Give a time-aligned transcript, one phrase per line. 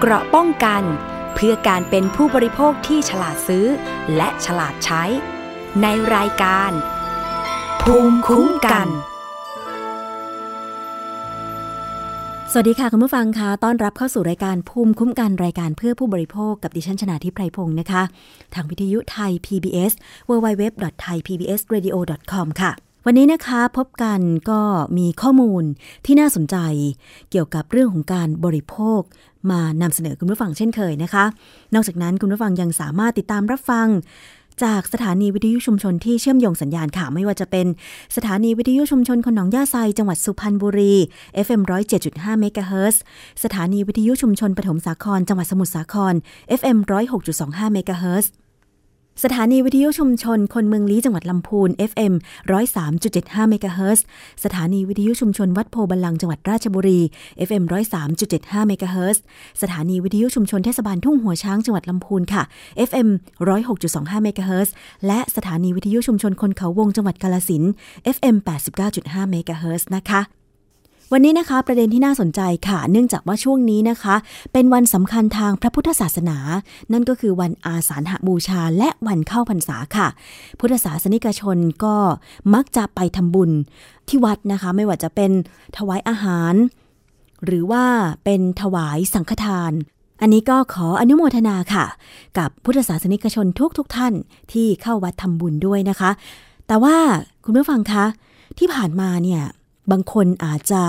[0.00, 0.82] เกราะป้องกัน
[1.34, 3.66] เพื่อการเป็นผู้บริโภคที่ฉลาดซื้อ
[4.16, 5.02] และฉลาดใช้
[5.82, 6.70] ในรายการ
[7.82, 8.88] ภูมิคุ้มกัน
[12.52, 18.02] สวัสดีค่ะคุณผู้ฟังคะต้อนรับเข้าสู่รายการภูมิคุ้มกันรายการเพื่อผู้บริโภคกับดิฉันชนาทิพไพรพงศ์นะคะ
[18.54, 19.92] ทางวิทยุไทย PBS
[20.28, 22.72] www.thaipbsradio.com ค่ะ
[23.08, 24.20] วันนี้นะคะพบกัน
[24.50, 24.60] ก็
[24.98, 25.64] มีข้อมูล
[26.06, 26.56] ที่น่าสนใจ
[27.30, 29.00] เกี่ยวกับเรื่องของการบริโภค
[29.50, 31.24] มานำเสนอคุณผู้ฟังเช่นเคยนะคะ
[31.74, 33.86] นอกจากนั้นคุณผู้ฟังยังสามารถติดตามรับฟัง
[34.64, 37.66] จากสถานีวิทยุชุมชนที่เชื่อมโยงสัญญาณค่ะไม่ว่าจะเป็น
[38.16, 40.94] สถานีวิทยุชุมชนคนหนองย่าไซจังหวัดสุพรรณบุรี
[41.46, 41.62] FM
[42.00, 43.02] 107.5เมกะเฮิรตซ์
[43.44, 46.14] สถานีวิทยุชุมชนปฐมสาครจังหวัดสมุทรสาคร
[46.58, 46.78] FM
[47.26, 48.32] 106.25เมกะเฮิรตซ์
[49.24, 52.14] สถานีวิทยุชุมชนคนเมืองลี้จังหวัดลำพูน FM
[52.80, 54.04] 103.75เมกะเฮิรตซ์
[54.44, 57.00] สถานีวิทยุชุมชนวัดโพบัลลังจังหวัดราชบุรี
[57.48, 57.64] FM
[58.16, 59.22] 103.75เมกะเฮิรตซ์
[59.62, 62.42] สถานีวิทยุชุมชนเทศบาลทุ่งหัวช้างจังหวัดลำพูนค่ะ
[62.88, 63.08] FM
[63.66, 64.74] 106.25เมกะเฮิรตซ์
[65.06, 67.62] และสถานีวิทยุชุมชนคนเขาวงจังหวัดกาฬสินธุ์
[68.16, 68.36] FM
[68.84, 70.20] 89.5เมกะเฮิรตซ์นะคะ
[71.12, 74.14] วันนี้นะคะประเด็นที่น่าสนใจค่ะ เนื่องจากว่าช่วงนี้นะคะ
[74.52, 76.38] เป็นวันสำคัญทางพระพุทธศาสนา
[76.92, 80.08] นั่นก็คือวันอาสาฬหบูชาและวันเข้าพรรษาค่ะ
[80.60, 81.96] พุทธศาสนิกชนก็
[82.54, 83.50] มักจะไปทำบุญ
[84.08, 85.30] ที่วัดนะคะ ไม่ว่าจะเป็น
[85.76, 86.54] ถวายอาหาร
[87.44, 87.84] หรือว่า
[88.24, 89.72] เป็นถวายสังฆทาน
[90.20, 91.86] อันนี้ก็ขออนุโมทนาค่ะ
[92.38, 93.46] กับพุทธศาสนิกชน
[93.78, 94.12] ทุกๆทท่าน
[94.52, 96.10] ที่เข้าวัดทำบุญด้วยนะคะ
[96.66, 96.96] แต่ว่า
[97.44, 98.04] คุณผู้ฟังคะ
[98.58, 99.42] ที่ผ่านมาเนี่ย
[99.90, 100.82] บางคนอาจจะ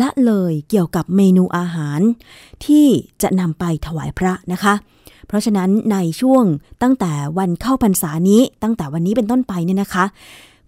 [0.00, 2.00] ละเลยเกี่ยวกับเมนูอาหาร
[2.66, 2.86] ที่
[3.22, 4.74] จะนำไปถวายพระนะคะ
[5.26, 6.44] เพราะฉะนั้นในช่วง
[6.82, 10.04] ตั้งแต่วันเข้าพรรษานี้ตั้งแต่วันนี้เป็นต้นไปเนี่ยนะคะ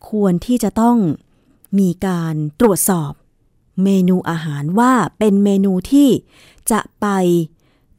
[0.08, 0.96] ควรที่จะต้อง
[1.78, 3.12] มีการตรวจสอบ
[3.84, 6.08] เมนูอาหารว่าเป็นเมนูที่
[6.70, 7.06] จะไป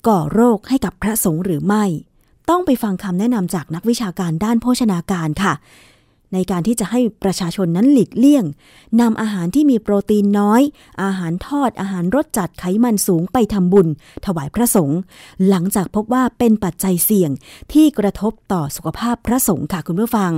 [0.08, 1.84] ก่อโรคให้กับพระสงฆ์หรือไม่
[2.50, 5.54] ต้องไปฟังคำแนะนำจากนักวิชาการด้านโภชนาการค่ะ
[6.33, 8.45] ในการที่จะให้ประชาชนนั้นหลีกเลี่ยง
[9.02, 10.61] นำอาหารที่มีโปรตีนน้อย
[11.04, 13.88] อาหารทอดอาหารรสจัดไขมันสูงไปทำบุญ
[14.26, 14.99] ถวายพระสงฆ์
[15.48, 17.32] หลังจากพบว่าเป็นปัจจัยเสี่ยง
[17.73, 20.33] ที่กระทบต่อสุขภาพพระสงฆ์ค่ะคุณผู้ฟัง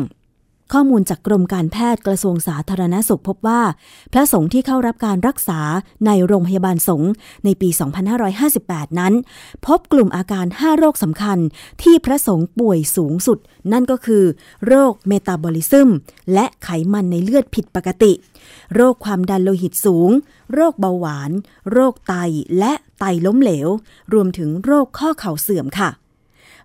[0.73, 3.61] ข้อมูลจากกรมการแพทย์กระทรวงสาธารณสุขพบว่า
[4.13, 5.59] พระสงฆ์ที่เข้ารับการรักษา
[6.05, 7.11] ในโรงพยาบาลสงฆ์
[7.45, 7.69] ในปี
[8.33, 9.13] 2558 นั้น
[9.65, 11.37] พบกลุ่มอาการ 5 โรคสำคัญ
[11.83, 13.37] ที่พระสงฆ์ป่วยสูงสุด
[13.71, 14.23] นั่นก็คือ
[14.67, 15.89] โรคเมตาบอลิซึม
[16.33, 18.11] และไขมันในเลือดผิดปกติ
[18.75, 20.09] โรคความดันโลหิตสูง
[20.53, 21.31] โรคเบาหวาน
[21.71, 22.13] โรคไต
[22.59, 23.69] และไตล้มเหลว
[24.13, 25.89] รวมถึงโรคข้อเข่าเสื่อมค่ะ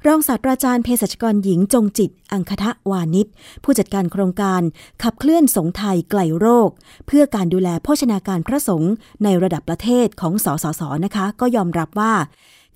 [0.07, 3.27] รองศาสตราจารย์เภสัชกรหญิงจงจิต อังคทะวานิช
[3.65, 4.63] ผู้จัดการโครงการ
[5.03, 6.71] ขับเคลื่อนสงไทยไกลโรค
[7.07, 8.93] เพื่อการดูแลโภชนาการพระสงฆ์
[9.25, 12.15] ในระดับประเทศของสสสนะคะ ก็ยอมรับว่า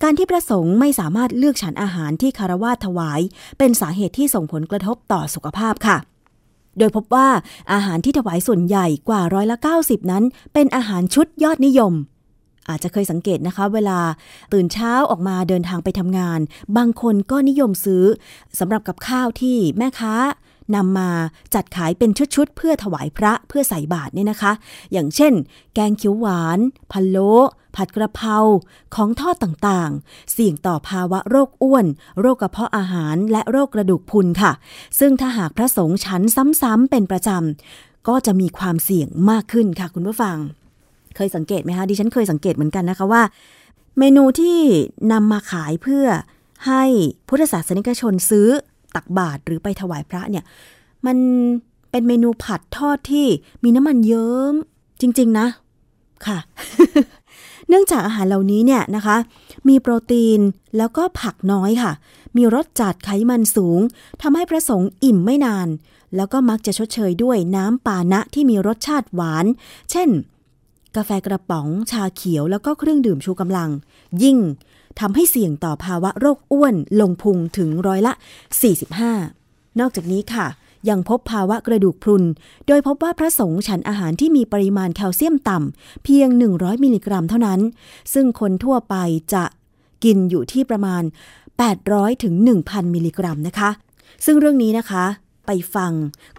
[0.03, 3.21] การที่พระสงฆ์ไม่สามารถเลือกฉันอาหารที่คารวาสถวาย
[3.57, 5.97] เป็นสาเหตุที่ส่งผลกระทบต่อสุขภาพค่ะ
[6.77, 7.27] โดยพบว่า
[7.73, 11.93] อาหารที่ถวายส่วนใหญ่กว่าร้อยละ 90 นั้น เป็นอาหารชุดยอดนิยม
[12.69, 13.99] อาจจะเคยสังเกตนะคะ เวลา
[14.53, 16.39] ตื่นเช้าออกมาเดินทางไปทำงาน
[16.77, 18.03] บางคนก็นิยมซื้อ
[18.59, 20.15] สำหรับกับข้าวที่แม่ค้า
[20.75, 21.09] นำมา
[21.53, 24.51] จัดขายเป็นชุดๆ เพื่อถวายพระเพื่อใส่บาตรเนี่ยนะคะ
[24.91, 25.33] อย่างเช่น
[25.73, 26.59] แกงเขียวหวาน
[26.91, 27.33] พะโล้
[27.75, 28.37] ผัดกระเพรา
[28.95, 31.85] ของทอดต่างๆ เสี่ยงต่อภาวะโรคอ้วน
[32.19, 34.51] โรคกระเพาะอาหารและโรคกระดูกพุนค่ะ
[34.99, 36.21] ซึ่งถ้าหากพระสงฆ์ฉัน
[36.61, 40.37] ซ้ำๆเป็นประจำก็จะมีความเสี่ยงมากขึ้นค่ะคุณผู้ฟัง
[41.15, 43.21] เคยสังเกตไหมคะดิฉันเคยสังเกตเหมือนกันนะคะว่า
[43.99, 44.57] เมนูที่
[45.11, 46.05] นำมาขายเพื่อ
[46.67, 46.83] ให้
[47.27, 48.47] พุทธศาสนิกชนซื้อ
[48.95, 50.43] ตักบาตรหรือไปถวายพระเนี่ย
[51.05, 51.17] มัน
[51.91, 53.27] เป็นเมนูผัดทอดที่
[53.63, 54.55] มีน้ำมันเยิ้ม
[55.01, 55.47] จริง ๆ นะ
[56.25, 56.37] ค่ะ
[57.69, 59.17] เนื่องจากอาหารเหล่านี้เนี่ยนะคะ
[59.67, 60.39] มีโปรตีน
[60.77, 61.91] แล้วก็ผักน้อยค่ะ
[62.37, 63.79] มีรสจัดไขมันสูง
[64.21, 65.67] ทำให้พระสงฆ์อิ่มไม่นาน
[66.15, 69.45] แล้วก็มักจะชดเชยด้วยน้ำปานะที่มีรสชาติหวาน
[69.91, 70.09] เช่น
[70.97, 73.69] กาแฟกระป๋องชาเขียวแล้วก็เครื่องดื่มชูกำลัง
[74.23, 74.37] ยิ่ง
[74.99, 78.13] ทำให้เสี่ยงต่อภาวะโรคอ้วนลงพุงถึงร้อยละ
[78.95, 80.47] 45 นอกจากนี้ค่ะ
[80.89, 82.23] ยังพบภาวะกระดูกพรุน
[82.67, 87.59] โดยพบว่าพระสงฆ์ฉันอาหารที่มีปริมาณแคลเซียมต่ำเพียง 100 มิลลิกรัมเท่านั้น
[88.13, 88.95] ซึ่งคนทั่วไป
[89.33, 89.43] จะ
[90.03, 91.03] กินอยู่ที่ประมาณ
[91.63, 92.33] 800ถึง
[92.65, 93.69] 1,000 มิลลิกรัมนะคะ
[94.25, 95.05] ซึ่งเรื่องนี้นะคะ
[95.45, 95.91] ไปฟัง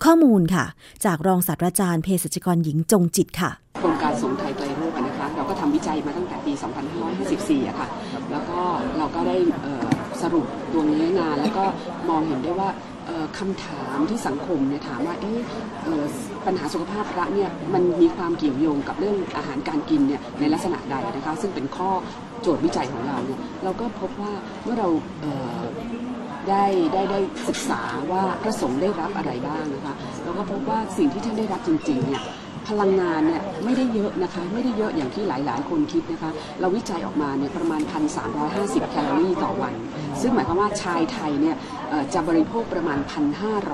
[0.05, 0.65] ข้อมูลค่ะ
[1.05, 3.51] จากรองศาสตราจารย์เภสัชกรหญิงจงจิตค่ะ
[3.81, 6.53] โครงการสงไทยไกลโรคอะนะคะเราก็ทำวิจัยมาตั้งแต่ปี
[7.11, 7.89] 2554อะค่ะ
[8.31, 8.61] แล้วก็
[8.99, 9.37] เราก็ได้
[10.23, 11.65] สรุปตัวเนื้องานแล้วก็
[12.09, 12.71] มองเห็นได้ว่า
[13.07, 15.41] เอ่อคำถามที่สังคมเนี่ยถามว่าเอ๊ะ
[16.47, 21.91] ปัญหาสุขภาพพระเนี่ยมันมีความเกี่ยวโยงกับเรื่องอาหารการกินเนี่ยในลักษณะใดนะคะ ซึ่งเป็นข้อ
[22.43, 24.33] โจทย์วิจัยของเราเนี่ยเราก็พบว่า
[24.65, 24.89] เมื่อเรา
[26.51, 32.23] ได้ได้ได้ศึกษาว่าพระสงฆ์ได้รับอะไรบ้างนะคะแล้วก็พบว่าสิ่งที่ท่านได้รับจริงๆเนี่ย
[32.69, 37.81] พลังงานเนี่ยไม่ได้เยอะนะคะไม่ได้เยอะอย่างที่หลาย ๆ คนคิดนะคะเราวิจัยออกมาเนี่ยประมาณ
[38.37, 39.75] 1,350 แคลอรี่ต่อวัน
[40.21, 41.57] ซึ่งหมายความว่าชายไทยเนี่ย
[42.15, 42.99] จะบริโภคประมาณ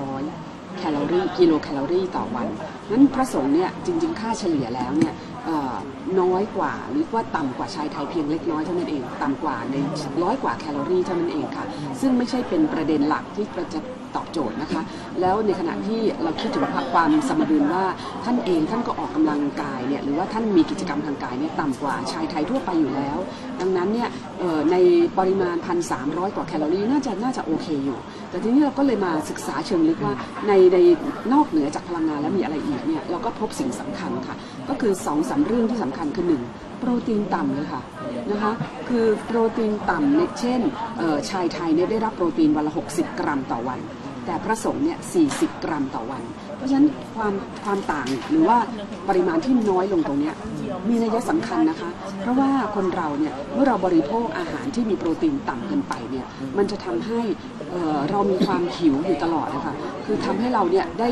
[0.00, 2.46] 1,500 แคลอรี่กิโลแคลอรี่ต่อวัน
[2.90, 5.14] นั้นพระสงฆ์เนี่ยจริง ๆ ค่าเฉลี่ยแล้วเนี่ย
[6.20, 9.76] น้อยกว่าหรือว่าต่ำกว่าชายไทยเพียงเล็กน้อยเท่านั้นเอง ต่ำกว่าใน
[10.22, 11.66] ร้อยกว่าแคลอรี่เท่านั้นเองค่ะ
[12.00, 13.80] ซึ่งไม่ใช่เป็นประเด็นหลักที่จะ
[14.16, 14.82] ตอบโจทย์นะคะ
[15.20, 17.84] แล้วในขณะที่เราคิดถึงความสมดุลว่า
[18.24, 23.18] ท่านเองท่านก็ออกกำลังกายเนี่ยหรือว่าท่านมีกิจกรรมทางกายเนี่ยต่ำกว่าชายไทยทั่วไปอยู่แล้ว
[23.60, 24.08] ดังนั้นเนี่ย
[24.72, 24.76] ใน
[25.18, 25.56] ปริมาณ
[25.96, 27.98] 1,300 กว่าแคลอรี่น่าจะน่าจะโอเคอยู่
[28.30, 30.14] แต่ทีนี้เราก็เลยมาศึกษาเชิงลึกว่า
[30.48, 30.78] ในใน
[31.32, 34.36] นอกเหนือจากพลังงานแล้วมีอะไรอีกเนี่ยเราก็พบสิ่งสำคัญค่ะ
[34.68, 36.42] ก็คือ2อสาเรื่องที่สำคัญคือหนึ่ง
[36.78, 37.82] โปรตีนต่ำเลยค่ะ
[38.30, 38.52] นะคะ
[38.88, 40.60] คือโปรตีนต่ำเช่น
[41.30, 43.80] ชายไทยเนี่ยได้รับโปรตีนวันละ 60 กรัมต่อวัน
[44.26, 44.98] แต่พระสงฆ์เนี่ย
[45.30, 46.22] 40 กรัมต่อวัน
[46.56, 46.86] เพราะฉะนั้น
[47.16, 47.34] ความ
[47.64, 48.58] ความต่างหรือว่า
[49.08, 50.30] ปริมาณที่น้อยลงตรงนี้
[50.88, 51.90] มีนัยสำคัญนะคะ
[52.20, 56.26] เพราะว่าคนเราเนี่ยเมื่อเราบริโภคอาหารที่มีโปรตีนต่ำเกินไปเนี่ย
[56.56, 57.20] มันจะทำให้
[57.70, 59.74] เอ่อเรามีความหิวอยู่ตลอดนะคะ
[60.06, 61.08] คือทำให้เราเนี่ยได้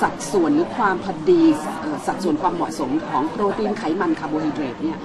[0.00, 1.42] สัดส่วนหรือความพอดี
[2.06, 4.98] สัดส่วนความเหมาะสมของโปรตีนไขมันคาร์โบไฮเดรตเนี่ย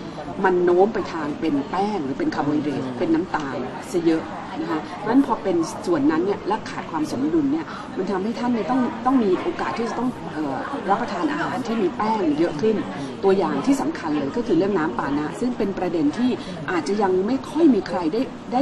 [0.45, 3.55] มันโน้มไปทางเป็นแป้งหรือเป็นคาร์โบไฮเดรตเป็นน้ำตาล
[3.91, 4.23] ซะเยอะ
[4.63, 5.57] นะคะนั้นพอเป็น
[5.87, 7.65] ส่วนนั้นเนี่ยและขาดความสมดุลเนี่ย
[7.97, 10.57] มันทำให้ท่านเนี่ยต้องต้องมีโอกาสที่จะต้องออ
[10.89, 12.75] รับประทานอาหารที่มีแป้งเยอะขึ้น
[13.23, 16.31] ตัวอย่างที่สำคัญเลยก็คือเรื่องน้ำปานะ ซึ่งเป็นประเด็นที่
[16.71, 18.21] อาจจะยังไม่ค่อยมีใครได้
[18.53, 18.61] ได้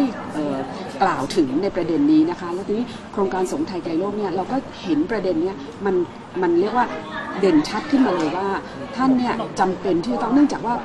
[1.04, 5.56] กล่าวถึงในประเด็นนี้นะคะ แล้วทีนี้โครงการสงไทยไกลโลกเนี่ยเราก็เห็นประเด็นเนี้ย
[5.86, 5.96] มัน
[6.42, 6.86] มันเรียกว่า
[7.40, 8.48] เด่นชัดขึ้นมาเลยว่า
[8.96, 10.76] ท่านเนี่ยจำเป็นที่จะต้องเนื่องจากว่า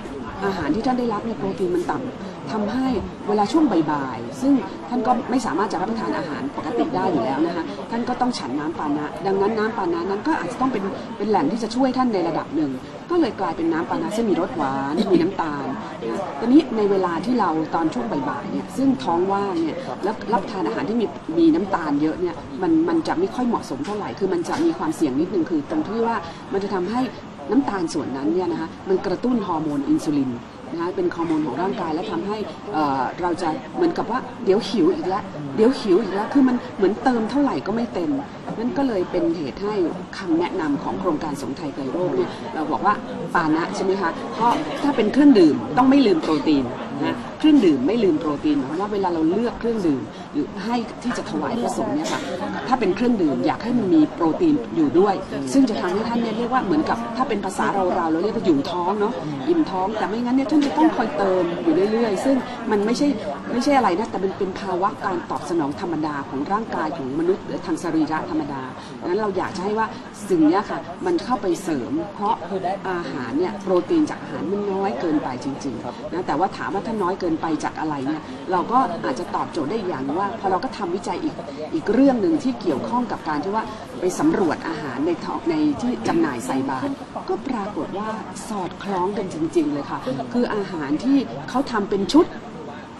[0.44, 2.86] อาหารที่ท่านได้รับเนี่ยโปรตีนมันต่ำ ทำให้
[3.28, 4.52] เวลาช่วงบ่ายๆ ซึ่ง
[4.88, 10.84] ท่านก็ไม่สามารถจะรับประทานอาหารปกติได้อยู่แล้วนะคะ ท่านก็ต้องฉันน้ำปานะ ดังนั้นน้ำปานะนั้นก็อาจจะต้องเป็น
[11.18, 12.70] เป็นแหล่งที่จะช่วยท่านในระดับหนึ่ง
[13.10, 15.66] ก็เลยกลายเป็นน้ำปานะซึ่งมีรสหวาน มีน้ำตาล
[16.08, 21.06] นะตอนนี้ในเวลาที่เราตอนช่วงบ่ายๆ เนี่ยซึ่งท้องว่างเนี่ยแล้วรับประทานอาหารที่มี
[21.38, 26.16] มีน้ำตาลเยอะเนี่ยมันมันจะไม่ค่อยเหมาะสมเท่าไหร่ คือมันจะมีความเสี่ยงนิดนึงคือ ตรงที่ว่า
[26.52, 27.00] มันจะทำให้
[27.50, 30.30] น้ำตาลส่วนนั้นเนี่ยนะคะมันกระตุ้นฮอร์โมนอินซูลิน
[30.72, 32.36] นะคะเป็นฮอร์โมนของร่างกายและทำให้
[33.22, 35.22] เราจะเหมือนกับว่าเดี๋ยวหิวอีกแล้ว
[35.56, 38.10] เดี๋ยวหิวอีกแล้วคือมันเหมือนเติมเท่าไหร่ก็ไม่เต็ม
[38.58, 39.74] นั่นก็เลยเป็นเหตุให้
[40.18, 42.94] คำแนะนำของโครงการสงไทยไกลโรคเนี่ยเราบอกว่า
[43.34, 44.52] ปานะใช่ไหมคะเพราะ
[44.82, 46.64] ถ้าเป็นเครื่องดื่มต้องไม่ลืมโปรตีน
[47.04, 50.02] นะเครื่องดื่มไม่ลืมโปรตีนหมายความว่าเวลาเราเลือกเครื่องดื่ม
[50.32, 52.20] หรือให้ที่จะถวายพระสงฆ์เนี่ยค่ะ
[52.68, 55.14] ถ้าเป็นเครื่องดื่มอยากให้มันมีโปรตีนอยู่ด้วย
[55.52, 59.12] ซึ่งจะทำให้ท่านเนี่ยเรียกว่าเหมือนกับถ้าเป็นภาษาเราเราเราเรียกว่าอยู่ท้องเนาะ
[59.48, 62.36] อิ่มท้องแต่ไม่งั้นเนี่ยท่านจะต้องคอยเติมอยู่เรื่อยๆ ซึ่ง
[62.70, 63.08] มันไม่ใช่
[63.52, 68.62] ไม่ใช่อะไรนะแต่มันเป็นภาวะการตอบสนองธรรมดาของร่างกายของมนุษย์ทางสรีระธรรมดา
[69.00, 69.86] ดังนั้นเราอยากจะให้ว่า
[70.30, 72.34] สิ่งเนี้ยค่ะมันเข้าไปเสริม เพราะ
[72.90, 81.34] อาหารเนี่ยโปรตีนจากอาหารมันน้อยเกินไปจริงๆนะแต่ว่าถามว่าถ้าน้อยเกินไปจากอะไรเนี่ยเราก็อาจจะตอบโจทย์ได้อย่างว่าพอเราก็ทำวิจัยอีก
[81.74, 83.64] อีกเรื่องหนึ่งที่เกี่ยวข้องกับการที่ว่า
[84.00, 86.90] ไปสำรวจอาหารในทอในที่จำหน่ายใส่บาตร
[87.28, 88.08] ก็ปรากฏว่า
[88.48, 89.98] สอดคล้องกันจริง ๆ เลยค่ะ
[90.32, 91.18] คืออาหารที่
[91.50, 92.26] เขาทำเป็นชุด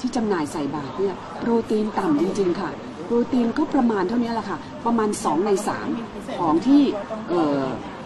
[0.00, 2.70] ที่จำหน่ายใส่บาตรเนี่ยโปรตีนต่ำจริง ๆ ค่ะ
[3.04, 5.50] โปรตีนก็ประมาณเท่านี้แหละค่ะ ประมาณ 2 ใน
[5.98, 6.82] 3 ของที่
[7.28, 7.62] เอ่อ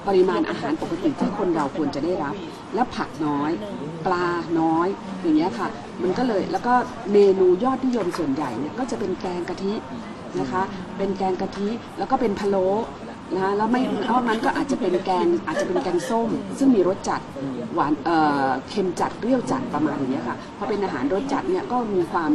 [0.09, 2.35] ปริมาณอาหารปกติที่คนเราควรจะได้รับ
[2.75, 3.51] และผักน้อย
[4.07, 4.29] ปลา
[4.61, 4.87] น้อย
[5.23, 5.69] อย่างเงี้ยค่ะ
[6.03, 6.75] มันก็เลยแล้วก็
[7.13, 9.75] เมนูยอดนิยมส่วนใหญ่เนี่ยก็จะเป็นแกงกะทิ
[10.41, 10.63] นะคะ
[10.97, 12.69] เป็นแกงกะทิแล้วก็เป็นพะโล้
[13.37, 16.29] นะแล้วไม่นอกนั้นก็อาจจะเป็นแกงอาจจะเป็นแกงส้ม
[16.59, 17.21] ซึ่งมีรสจัด
[17.75, 18.17] หวานเอ่
[18.47, 22.31] อเค็มจัดเปรี้ยวจัดประมาณนี้ค่ะพอเป็นอาหารรสจัดเนี่ยก็มีความ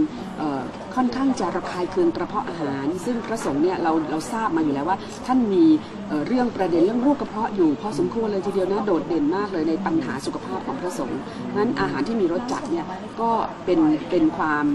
[0.96, 5.66] ค่อนข้างจะระคายเคืองกระเพาะอาหาร ซึ่งพระสงฆ์เนี่ยเราเราทราบมาอยู่แล้วว่า ท่านมี
[6.28, 11.20] เรื่องประเด็นเรื่องโรคกระเพาะอยู่พอสมควรเลยทีเดียวนะโดดเด่นมากเลยในปัญหาสุขภาพของพระสงฆ์
[11.58, 12.86] นั้นอาหารที่มีรสจัดเนี่ย
[13.22, 13.30] ก็
[13.66, 14.66] เป็นเป็นความ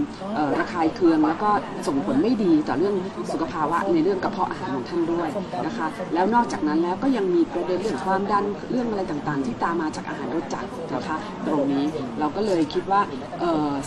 [0.59, 1.49] ระคายเคืองแล้วก็
[1.87, 2.95] ส่งผลไม่ดีต่อเรื่อง
[3.33, 5.29] สุขภาวะในเรื่องกระเพาะอาหารของท่านด้วย
[5.65, 10.65] นะคะแล้วนอกจากนั้นแล้วก็ยังมีประเด็นเรื่องความดันเรื่องอะไรต่างๆ ที่ตามมาจากอาหารรสจัด
[10.95, 11.15] นะคะ
[11.47, 11.85] ตรงนี้
[12.19, 13.01] เราก็เลยคิดว่า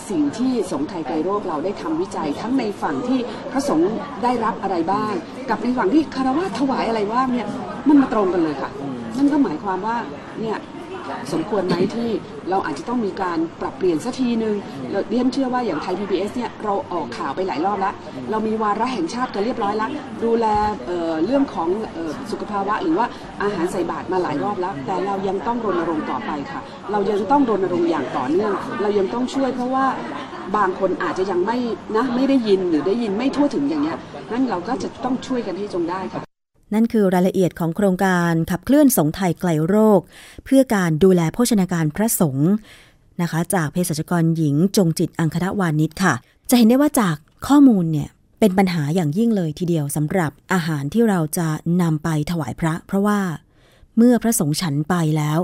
[0.09, 3.19] สิ่งที่สงไทยไกโรคเราได้ทำวิจัยทั้งในฝั่งที่
[3.53, 3.93] พระสงฆ์
[4.23, 5.13] ได้รับอะไรบ้าง
[5.51, 7.49] กับในฝั่งที่คารวะถวายอะไรบ้างเนี่ย
[7.89, 8.71] มันมาตรงกันเลยค่ะ
[9.17, 9.97] นั่นก็หมายความว่า
[10.41, 10.59] เนี่ย
[11.33, 12.11] สมควรไหมที่
[12.51, 14.55] เราอาจจะต้องมีการปรับเปลี่ยนสักทีหนึ่ง
[14.91, 17.95] เราเรียนเชื่อว่าอย่างไทย PBS เนี่ยเราออกข่าวไปหลายรอบแล้ว
[18.31, 19.91] เรามีวาระแห่งชาติกันเรียบร้อยแล้ว
[20.25, 20.47] ดูแล
[20.87, 23.07] เเรื่องของออสุขภาวะ หรือว่า
[23.43, 26.61] อาหารใส่บาตรมาหลายรอบแล้ว แต่เรายังต้องรณรงค์ต่อไปค่ะ
[26.93, 28.53] เรายังต้องรณรงค์อย่างต่อเนื่อง
[28.83, 29.87] เรายังต้องช่วยเพราะว่า
[30.57, 31.59] บางคนอาจจะยังไม่
[31.97, 33.99] นะไม่ได้ยินหรือได้ยินไม่ทั่วถึงอย่างเงี้ย
[34.33, 36.23] นั่นเราก็จะต้องช่วยกันให้จงได้ค่ะ
[36.75, 40.01] นั่นคือรายละเอียดของโครงการขับเคลื่อนสงไทยไกลโรค
[40.45, 42.53] เพื่อการดูแลโภชนาการพระสงฆ์
[43.23, 46.15] นะคะ จากเภสัชกรหญิงจงจิตอังคณวานิชค่ะ
[46.51, 48.09] จะเห็นได้ว่าจากข้อมูลเนี่ย
[48.41, 51.49] เป็นปัญหาอย่างยิ่งเลยทีเดียวสำหรับอาหารที่เราจะ
[51.83, 53.21] นำไปถวายพระ เพราะว่า
[53.97, 55.39] เมื่อพระสงฆ์ฉันไปแล้ว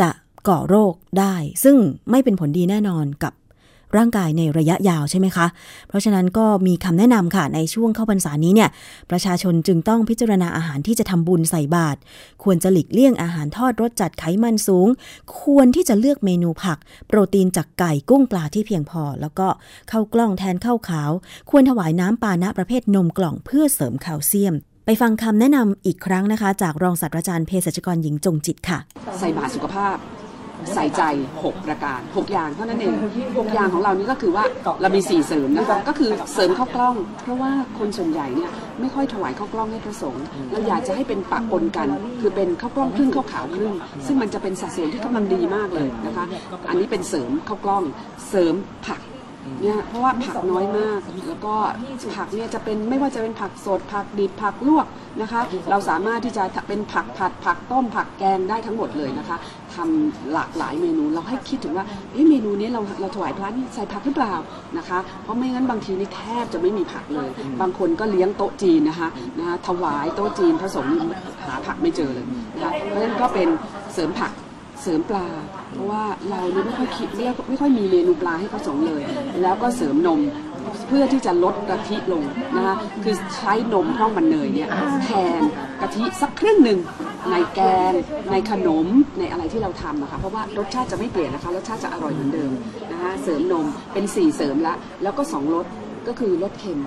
[0.00, 0.08] จะ
[0.48, 1.76] ก่อโรคได้ ซึ่ง
[2.10, 3.32] ไม่เป็นผลดีแน่นอนกับ
[3.96, 5.46] ร่างกายในระยะยาวใช่ไหมคะ
[5.88, 8.70] เพราะฉะนั้นก็มีคำแนะนำค่ะในช่วงเข้าพรรษานี้เนี่ย
[9.10, 11.98] ประชาชนจึงต้องพิจารณาอาหารที่จะทำบุญใส่บาตร
[12.42, 14.88] ควรจะหลีกเลี่ยงอาหารทอดรสจัดไขมันสูง
[15.40, 16.78] ควรที่จะเลือกเมนูผัก
[17.08, 19.48] โปรตีนจากไก่กุ้งปลาที่เพียงพอ แล้วก็
[19.90, 21.10] ข้าวกล้องแทนข้าวขาว
[21.50, 24.54] ควรถวายน้ำปานะประเภทนมกล่องเพื่อเสริมแคลเซียม
[24.84, 28.78] ไปฟังคำแนะนำอีกครั้งนะคะ จากรองศาสตราจารย์เภสัชกรหญิงจงจิตค่ะ
[29.18, 29.96] ใส่บาตรสุขภาพ
[30.74, 31.02] ใส่ใจ
[31.40, 32.94] 6 ประการ 6 อย่างเท่านั้นเอง
[33.26, 34.44] 6 อย่างของเรานี่ก็คือว่า
[34.82, 41.88] เรามี 4 เสริมนะคะก็คือเสริมข้าวกล้อง เพราะว่าคนส่วนใหญ่เนี่ยไม่ค่อยถวายข้าวกล้องให้พระสงฆ์เราอยากจะให้เป็นปะปนกัน
[42.20, 43.72] คือเป็นข้าวกล้องครึ่งข้าวขาวครึ่ง
[44.06, 46.24] ซึ่งมันจะเป็นสัดส่วนที่กำลังดีมากเลยนะคะ
[46.68, 47.82] อันนี้เป็นเสริมข้าวกล้อง
[48.28, 48.54] เสริม
[48.86, 49.00] ผัก
[49.62, 51.54] เนี่ยเพราะว่าผักน้อยมาก แล้วก็
[52.16, 54.86] ผักเนี่ยจะเป็นไม่ว่าจะเป็นผักสด ผักดิบผักลวก
[55.22, 55.40] นะคะ
[55.70, 59.36] เราสามารถที่จะเป็นผักผัด ผักต้มผักแกงได้ทั้งหมดเลยนะคะ
[59.74, 64.34] ทำหลากหลายเมนูเราให้คิดถึงว่าเอ๊ะเมนูนี้เราเราถวายพระนี่ใส่ผักหรือเปล่า
[64.78, 67.28] นะคะ เพราะไม่งั้นบางทีนี่แทบจะไม่มีผักเลย
[67.60, 71.00] บางคนก็เลี้ยงโต๊ะจีนนะคะนะคะถวายโต๊ะจีนพระสงฆ์นี่
[71.46, 73.48] หาผักไม่เจอเลยนะคะเพราะฉะนั้นก็เป็น
[73.94, 74.32] เสริมผัก
[74.82, 75.26] เสริมปลา
[75.72, 79.02] เพราะว่าเราเนี่ยไม่ค่อยคิดไม่ไม่ค่อยมีเมนูปลาให้พระสงเลย
[79.42, 80.20] แล้วก็เสริมนม
[80.88, 82.24] เพื่อที่จะลดกะทิลง
[82.56, 84.68] นะคะคือใช้นมพร่องมันเนยเนี่ย
[85.04, 85.42] แทน
[85.80, 86.78] กะทิสักครึ่งหนึ่ง
[87.30, 87.92] ในแกง
[88.32, 88.86] ในขนม
[89.18, 92.52] ในอะไรที่เราทำนะคะ เพราะว่ารสชาติจะไม่เปลี่ยนนะคะรสชาติจะอร่อยเหมือนเดิม
[92.92, 95.66] นะคะเสริมนมเป็นสี่เสริมละแล้วก็สองรส
[96.06, 96.80] ก็คือรสเค็ม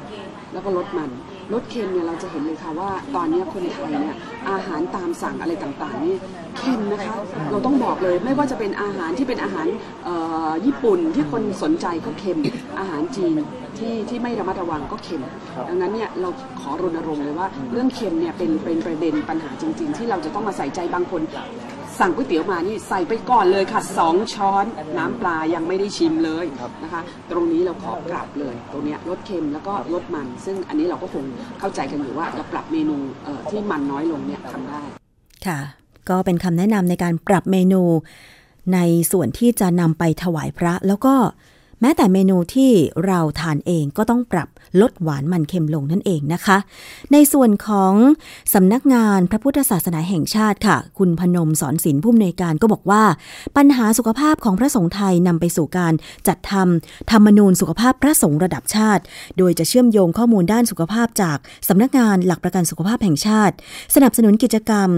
[0.54, 1.10] แล้วก็ลดมัน
[1.54, 4.16] ลดเค็มเนี่ยเราจะเห็นเลยค่ะว่าตอนนี้คนไทยเนี่ย
[4.50, 6.16] อาหารตามสั่งอะไรต่างๆนี่
[6.58, 7.16] เค็มนะคะ
[7.52, 9.68] เราต้องบอกเลยไม่ว่าจะเป็นอาหารที่เป็นอาหาร
[10.04, 10.16] เอ่
[10.50, 12.40] อญี่ปุ่นที่คนสนใจก็เค็ม
[12.80, 13.36] อาหารจีน
[13.78, 15.22] ที่ที่ไม่ระมัดระวังก็เค็ม
[15.70, 16.30] ดังนั้นเนี่ยเรา
[16.62, 21.22] ขอรณรงค์เลยว่าเรื่องเค็มเนี่ยเป็นเป็นประเด็นปัญหาจริง ๆ ที่เราจะต้องมาใส่ใจบางคน
[22.02, 24.66] สั่งก๋วยเตี๋ยวมานี่ใส่ไปก่อนเลยค่ะสองช้อน
[24.98, 26.46] น้ำปลายังไม่ได้ชิมเลย
[26.84, 31.24] นะคะ ตรงนี้เราขอกลับเลย ตรงเนี้ยลดเค็มแล้วก็ลดมัน ซึ่งอันนี้เราก็คง
[31.60, 34.82] เข้าใจกันอยู่ว่าเราปรับเมนูเอ่อที่มันน้อยลงเนี่ยทำได้
[35.48, 35.60] ค่ะ
[36.10, 37.82] ก็เป็นคำแนะนำในการปรับเมนู
[38.74, 38.80] ใน
[39.12, 41.14] ส่วนที่จะนำไปถวายพระแล้วก็
[41.82, 42.72] แม้แต่เมนูที่
[43.06, 44.50] เราทานเองก็ต้องปรับ
[44.82, 46.58] ลดหวานมันเค็มลงนั่นเองนะคะ
[47.14, 47.94] ในส่วนของ
[48.54, 53.04] สำนักงานพระพุทธศาสนาแห่งชาติค่ะ คุณพนมสอนศิลป์ผู้อำนวยการก็บอกว่า
[53.58, 55.94] ปัญหาสุขภาพของพระสงฆ์ไทยนำไปสู่การ
[56.28, 59.04] จัดทำธรรมนูญสุขภาพพระสงฆ์ระดับชาติ
[59.38, 63.56] โดยจะเชื่อมโยงข้อมูลด้านสุขภาพจากสำนักงานหลักประกันสุขภาพแห่งชาติ
[63.96, 64.90] สนับสนุนกิจกรรม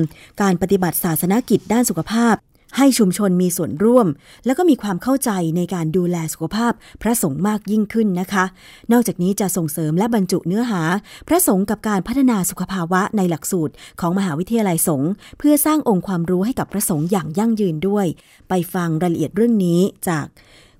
[0.41, 2.35] การปฏิบัติศาสนกิจด้านสุขภาพ
[2.77, 4.07] ให้ชุมชนมีส่วนร่วม
[4.45, 8.45] แล้วก็มีความเข้าใจในการดูแลสุขภาพพระสงฆ์มากยิ่งขึ้นนะคะ
[8.91, 10.81] นอกจากนี้จะส่งเสริมและบรรจุเนื้อหา
[11.27, 18.05] พระสงฆ์กับการพัฒนาสุขภาวะในหลักสูตรของมหาวิทยาลัยสงฆ์เพื่อสร้างองค์ความรู้ให้กับพระสงฆ์อย่างยั่งยืนด้วย
[18.49, 20.25] ไปฟังรายละเอียดเรื่องนี้จาก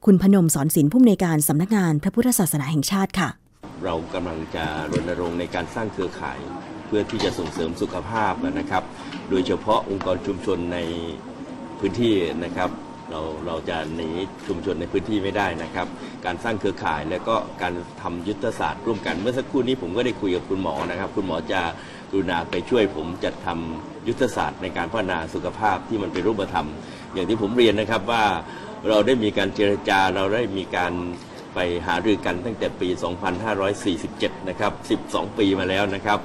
[0.06, 3.30] คุณพนมสอนศิลป์ผู้อำนวยการสำนักงานพระพุทธศาสนาแห่งชาติค่ะ
[3.84, 6.40] เรากำลังจะรณรงค์ในการสร้างเครือข่าย
[6.88, 8.84] เพื่อที่จะส่งเสริมสุขภาพนะครับ
[9.30, 10.78] โดยเฉพาะองค์กรชุมชนใน
[11.86, 12.70] พื้นที่นะครับ
[13.12, 14.10] เราเราจะหนี
[14.48, 15.88] ชุมชนในพื้นที่ไม่ได้นะครับ
[16.26, 21.62] การสร้างเครือข่ายแล้วก็การทำยุทธศาสตร์ร่วมกันเมื่อสักครู่นี้ผมก็ได้คุยกับคุณหมอนะครับ คุณหมอจะ
[22.10, 26.68] กรุณาไปช่วยผมจัดทำยุทธศาสตร์ในการพัฒนาสุขภาพที่มันเป็นรูปธรรม
[27.14, 28.24] อย่างที่ผมเรียนนะครับว่า
[28.90, 30.94] เราได้มีการเจรจาเราได้มีการ
[31.54, 32.88] ไปหารือกันตั้งแต่ปี
[33.68, 36.20] 2547 นะครับ 12 ปีมาแล้วนะครับ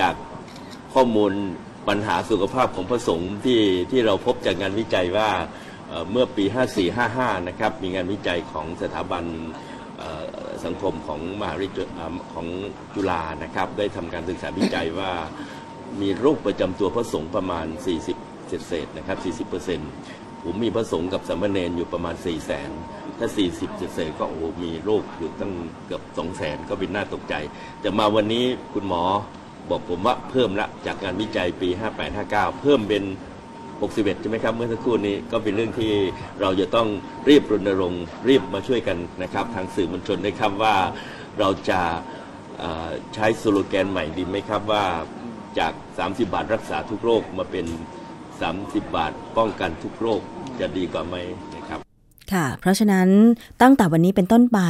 [0.00, 0.14] จาก
[0.94, 1.32] ข้อมูล
[1.88, 3.60] ปัญหาสุขภาพของพระสงฆ์ที่
[3.90, 5.30] ที่เราพบจากงานวิจัยว่า
[6.10, 6.44] เมื่อปี
[6.96, 9.24] 5455 นะครับมีงานวิจัยของสถาบัน
[10.64, 12.46] สังคมของมหาวิทยาลัยของ
[12.94, 15.12] จุฬานะครับ ได้ทำการศึกษาวิจัยว่า
[16.00, 17.66] มีโรคประจำตัวพระสงฆ์ประมาณ
[18.12, 25.52] 40เศษๆนะครับ 40%ผมมีพระสงฆ์กับสามเณรอยู่ประมาณ 4 0 0 0 0 0ถ้า 40เศษๆก็โอ้มีโรคอยู่ตั้ง
[25.86, 27.34] เกือบ 2 0 0 0 0 0ก็เป็นน่าตกใจ
[27.80, 29.02] แต่มาวันนี้คุณหมอ
[29.70, 31.68] บอกผมว่าเพิ่มละจากงานวิจัยปี
[32.14, 33.04] 58-59 เพิ่มเป็น
[33.62, 35.92] 61 ใช่ไหมครับ เมื่อสักครู่นี้ก็เป็นเรื่องที่
[36.40, 36.88] เราจะต้อง
[37.28, 40.76] รีบรณรงค์รีบมาช่วยกันนะครับ ทางสื่อมวลชนนะครับว่า
[41.38, 41.80] เราจะ
[43.14, 44.84] ใช้สโลแกนใหม่ดีไหมครับว่า
[45.58, 47.66] จาก 30 บาทรักษาทุกโรคมาเป็น
[48.30, 50.20] 30 บาทป้องกันทุกโรค
[50.60, 51.16] จะดีกว่าไหม
[52.34, 53.08] ค่ะ เพราะฉะนั้น
[53.62, 54.60] ตั้งแต่วันนี้เป็นต้นไป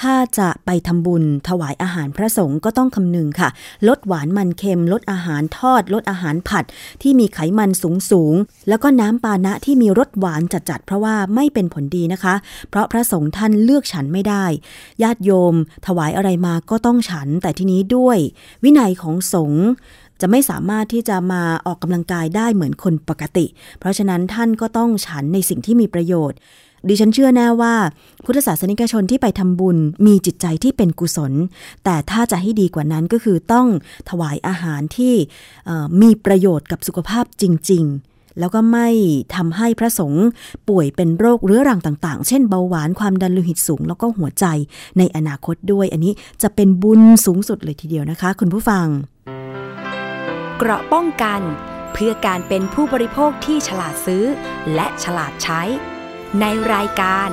[0.00, 3.48] ถ้าจะไปทำบุญถวายอาหารพระสงฆ์ก็ต้องคำนึงค่ะ
[3.88, 6.64] ลดหวานมันเค็ม ลดอาหารทอด ลดอาหารผัด
[7.02, 8.34] ที่มีไขมันสูงสูง
[8.68, 12.34] แล้วก็น้ำปานะที่มีรสหวานจัดๆ เพราะว่าไม่เป็นผลดีนะคะ
[12.70, 14.44] เพราะพระสงฆ์ท่านเลือกฉันไม่ได้
[15.02, 15.54] ญาติโยม
[15.86, 18.18] ถวายอะไรมาก็ต้องฉัน แต่ทีนี้ด้วย
[18.64, 19.66] วินัยของสงฆ์
[20.20, 23.46] จะไม่สามารถที่จะมาออกกำลังกายได้เหมือนคนปกติ
[23.78, 26.38] เพราะฉะนั้นท่านก็ต้องฉันในสิ่งที่มีประโยชน์
[26.88, 27.74] ดิฉันเชื่อแน่ว่า
[28.24, 31.32] พุทธศาสนิกชนที่ไปทำบุญมีจิตใจที่เป็นกุศล
[31.84, 33.66] แต่ถ้าจะให้ดีกว่านั้นก็คือต้อง
[34.10, 35.14] ถวายอาหารที่
[36.02, 38.88] มีประโยชน์กับสุขภาพจริง ๆแล้วก็ไม่
[39.34, 40.26] ทำให้พระสงฆ์
[40.68, 44.44] ป่วยเป็นโรคเรื้อรังต่าง ๆ เช่นเบาหวานความดันโลหิตสูง แล้วก็หัวใจ
[44.98, 46.12] ในอนาคตด้วย อันนี้
[46.42, 48.86] จะเป็นบุญสูงสุดเลยทีเดียวนะคะ คุณผู้ฟัง
[50.58, 51.40] เกราะป้องกัน
[51.92, 54.24] เพื่อการเป็นผู้บริโภคที่ฉลาดซื้อ
[54.74, 55.62] และฉลาดใช้
[56.40, 57.30] ในรายการ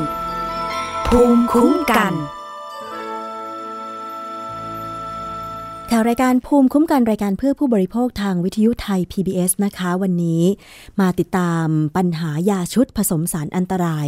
[1.08, 2.14] ภูมิคุ้มกัน
[5.94, 10.44] ค่ะรายการภูมิคุ้มกันรายการเพื่อผู้บริโภคทางวิทยุไทย PBS นะคะ วันนี้
[11.00, 11.66] มาติดตาม
[11.98, 14.08] ปัญหายาชุดผสมสารอันตราย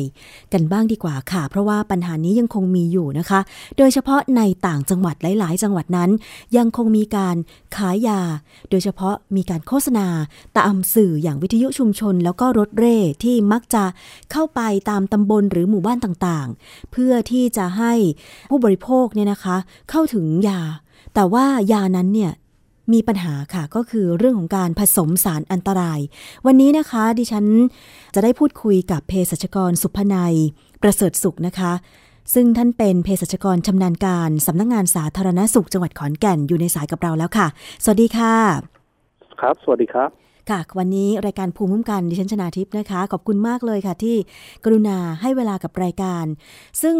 [0.53, 3.39] กันบ้างดีกว่าค่ะ เพราะว่าปัญหานี้ยังคงมีอยู่นะคะ
[3.77, 6.09] โดยเฉพาะในต่างจังหวัดหลาย ๆ จังหวัดนั้น
[6.57, 7.35] ยังคงมีการ
[7.75, 8.21] ขายยา
[8.69, 10.07] โดยเฉพาะมีการโฆษณา
[10.57, 13.83] ตามสื่ออย่างวิทยุชุมชน แล้วก็รถเร่ที่มักจะ
[14.31, 17.93] เข้าไปตามตำบลหรือหมู่บ้านต่าง ๆ เพื่อที่จะให้
[18.49, 19.57] ผู้บริโภคเนี่ยนะคะ
[19.89, 20.61] เข้าถึงยา
[21.13, 22.31] แต่ว่ายานั้นเนี่ย
[22.93, 25.99] มีปัญหาค่ะก็คือเรื่องของการผสมสารอันตราย
[26.45, 27.45] วันนี้นะคะดิฉัน
[28.15, 30.35] จะได้พูดคุยกับเภสัชกรสุพนัย
[30.81, 31.73] ประเสริฐสุขนะคะ
[32.33, 37.47] ซึ่งท่านเป็นเภสัชกรชำนาญการสำนักงงานสาธารณสุขจังหวัดขอนแก่นอยู่ในสายกับเราแล้วค่ะ
[37.83, 38.35] สวัสดีค่ะ
[39.41, 40.09] ครับ สวัสดีครับ
[40.49, 44.15] ค่ะวันนี้รายการภูมิคุ้มกันดิฉันชนาทิพย์นะคะ ขอบคุณมากเลยค่ะที่
[44.63, 46.25] กรุณาให้เวลากับรายการ
[46.81, 46.95] ซึ่ง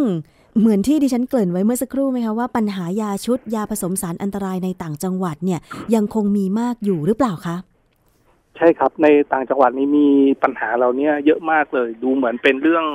[0.60, 5.60] เหมือนที่ดิฉันเกริ่นไว้เมื่อสักครู่ไหมคะว่าปัญหายาชุดยาผสมสารอันตรายในต่างจังหวัดเนี่ย
[5.96, 7.56] ยังคงมีมากอยู่หรือเปล่าคะ
[8.58, 10.08] ใช่ครับ ในต่างจังหวัดนี้มี
[10.44, 12.86] ปัญหาเราเนี่ยเยอะมากเลย ดูเหมือนเป็นเรื่อง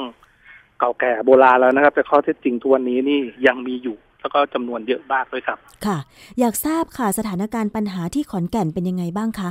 [0.79, 5.99] เก่าแก่โบราณแล้วนะครับ แต่ข้อเท็จจริงทุกวันนี้นี่ยังมีอยู่ แล้วก็จำนวนเยอะมากเลยครับ ค่ะ
[6.41, 9.51] อยากทราบค่ะสถานการณ์ปัญหาที่ขอนแก่นเป็นยังไงบ้างคะ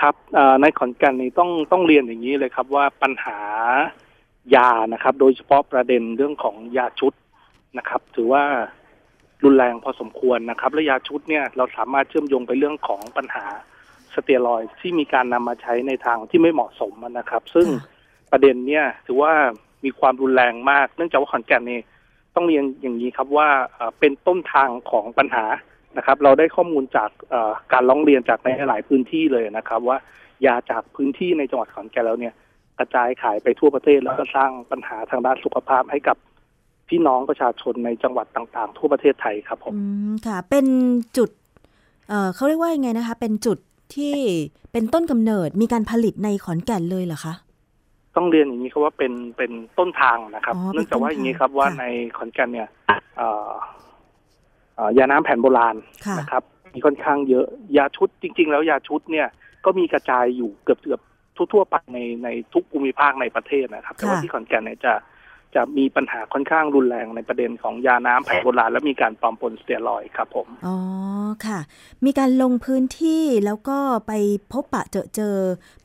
[0.00, 3.38] ครับเอ่อในขอนแก่นนี่ต้องต้องเรียนอย่างนี้เลยครับว่าปัญหา
[4.54, 7.12] ยานะครับ โดยเฉพาะประเด็นเรื่องของยาชุด
[7.78, 8.44] นะครับ ถือว่า
[9.44, 13.46] รุนแรงพอสมควรนะครับและยาชุดเนี่ยเราสามารถเชื่อมโยงไปเรื่องของปัญหา
[14.14, 19.32] สเตียรอยด์ที่มีการนำมาใช้ในทางที่ไม่เหมาะสมนะครับ ซึ่งค่ะประเด็นเนี่ยถือว่า
[19.84, 21.80] มีความรุนแรงมาก เนื่องจากว่าขอนแก่นนี่
[22.34, 25.44] ต้องเรียนอย่างนี้ครับว่าเอ่อเป็นต้นทางของปัญหา
[25.96, 29.98] นะครับ เราได้ข้อมูลจากเอ่อการร้องเรียนจากในหลายพื้นที่เลยนะครับ ว่า
[30.46, 32.34] ยาจากพื้นที่ในจังหวัดขอนแก่นแล้วเนี่ย
[32.78, 36.16] กระจายขายไปทั่วประเทศแล้วก็สร้างปัญหาทางด้านสุขภาพให้กับ
[36.88, 40.66] พี่น้องประชาชนในจังหวัดต่างๆ ทั่วประเทศไทยครับผมอืมค่ะ เป็น
[41.16, 41.30] จุด
[42.08, 43.58] เอ่อเขาเรียกว่ายังไงนะคะ เป็นจุด
[43.94, 44.14] ที่
[44.72, 47.34] เป็นต้นกำเนิดมีการผลิตในขอนแก่นเลยเหรอคะ
[48.16, 51.84] ต้องเรียนอย่างนี้ครับว่าเป็นเป็นต้นทางนะครับอ๋อเป็นเนื่องจากว่าอย่างนี้ครับต้นทางว่าค่ะใน
[52.16, 52.68] ขอนแก่นเนี่ย
[53.16, 53.50] เอ่อ
[54.76, 56.42] เอ่อยาน้ำแผ่นโบราณค่ะนะครับ
[56.74, 57.46] มีค่อนข้างเยอะ
[57.76, 59.28] ยาชุดจริง ๆ แล้วยาชุดเนี่ย
[59.64, 61.00] ก็มีกระจายอยู่เกือบเกือบ
[61.36, 64.92] ทั่วๆไปในในทุกภูมิภาคในประเทศนะครับ แต่ว่าค่ะที่ขอนแก่นเนี่ยจะ
[65.56, 70.76] จะมีปัญหาค่อนข้างรุนแรงในประเด็นของยาน้ำแผ่นโบราณและมีการปลอมปนสเตียรอยด์ครับผม อ๋อ
[71.46, 71.60] ค่ะ
[72.04, 74.12] มีการลงพื้นที่แล้วก็ไป
[74.52, 75.36] พบปะเจอเจอ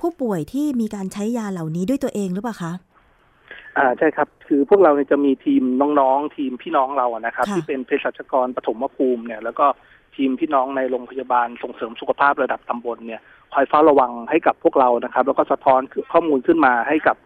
[0.01, 2.73] ผู้ป่วยที่มีการใช้ยาเหล่านี้ด้วยตัวเองหรือเปล่าคะ
[3.77, 5.63] อ่าใช่ครับ คือพวกเราเนี่ยจะมีทีม
[5.99, 9.65] น้องๆ ทีมพี่น้องเราอะนะครับค่ะที่เป็นเภสัชกรปฐมภูมิเนี่ย แล้วก็
[10.15, 13.21] ทีมพี่น้องในโรงพยาบาลส่งเสริมสุขภาพระดับตำบลเนี่ย
[13.53, 15.81] คอยเฝ้าระวังให้กับพวกเรานะครับ แล้วก็สะท้อน
[16.13, 17.23] ข้อมูลขึ้นมาให้กับพ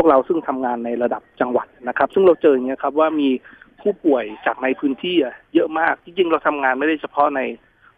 [0.00, 3.28] วกเราซึ่งทำงานในระดับจังหวัดนะครับ ซึ่งเราเจออย่างเงี้ยครับว่ามี
[3.80, 7.40] ผู้ป่วยจากในพื้นที่อะเยอะมากจริงๆเราทำงานไม่ได้เฉพาะใน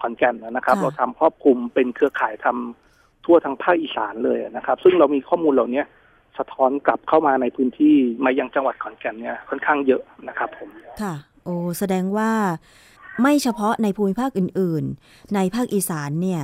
[0.01, 5.87] ขอนแก่นนะครับค่ะเราทำครอบคลุมเป็นเครือข่ายทำทั่วทั้งภาคอีสานเลยนะครับ ซึ่งเรามีข้อมูลเหล่าเนี้ย
[6.38, 10.69] สะท้อนกลับเข้ามาในพื้นที่มายังจังหวัดขอนแก่นเนี่ยค่อนข้างเยอะนะครับผม
[11.03, 12.31] ค่ะ โอ้แสดงว่า
[13.23, 16.43] ไม่เฉพาะในภูมิภาคอื่น ๆ ในภาคอีสานเนี่ย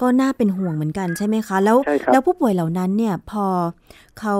[0.00, 3.46] ก็น่าเป็นห่วงเหมือนกันใช่ไหมคะ แล้วใช่ครับแล้วผู้ป่วยเหล่านั้นเนี่ยพอ
[4.20, 4.36] เขา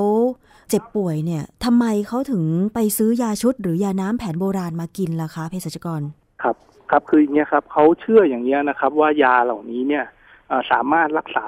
[0.68, 2.44] เจ็บป่วยเนี่ยทำไมเขาถึง
[2.74, 6.02] ไปซื้อยาชุดหรือยาน้ำแผนโบราณมากินล่ะคะเภสัชกร
[6.42, 6.56] ครับ
[6.90, 10.04] ครับคืออย่างเงี้ยครับเขาเชื่ออย่างเงี้ยนะครับ ว่ายาเหล่านี้เนี่ย
[10.48, 11.46] เอ่อสามารถรักษา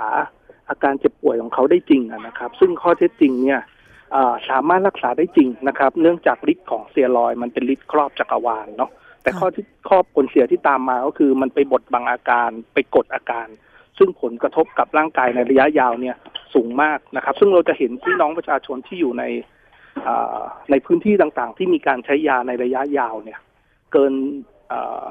[0.69, 3.61] อาการเจ็บป่วยของเขาได้จริงอะนะครับ ซึ่งข้อเท็จจริงเนี่ย
[4.15, 8.91] อ่าสามารถรักษาได้จริงนะครับ เนื่องจากฤทธิ์ของสเตียรอยด์มันเป็นฤทธิ์ครอบจักรวาลเนาะ
[9.23, 13.47] แต่ค่ะข้อที่ข้อผลเสียที่ตามมาก็คือมันไปบดบังอาการไปกดอาการ
[13.99, 16.17] ซึ่งผลกระทบกับร่างกายในระยะยาวเนี่ย
[16.55, 19.25] สูงมากนะครับ ซึ่งเราจะเห็นพี่น้องประชาชนที่อยู่ใน
[20.71, 23.39] ในพื้นที่ต่างๆ ที่มีการใช้ยาในระยะยาวเนี่ย
[23.93, 24.13] เกิน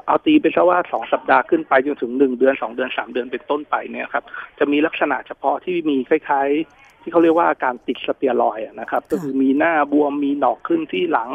[0.06, 4.24] เอาตีไปซะว่าสองสัปดาห์ขึ้นไปจนถึงหนึ่งเดือนสองเดือนสามเดือนเป็นต้นไปเนี่ยครับ
[4.60, 11.30] จะมีลักษณะเฉพาะที่มีคล้าย ๆ ที่เขาเรียกว่าอาการติดสเตียรอย์นะครับ ก็คือมีหน้าบวมมีหนอกขึ้นที่หลัง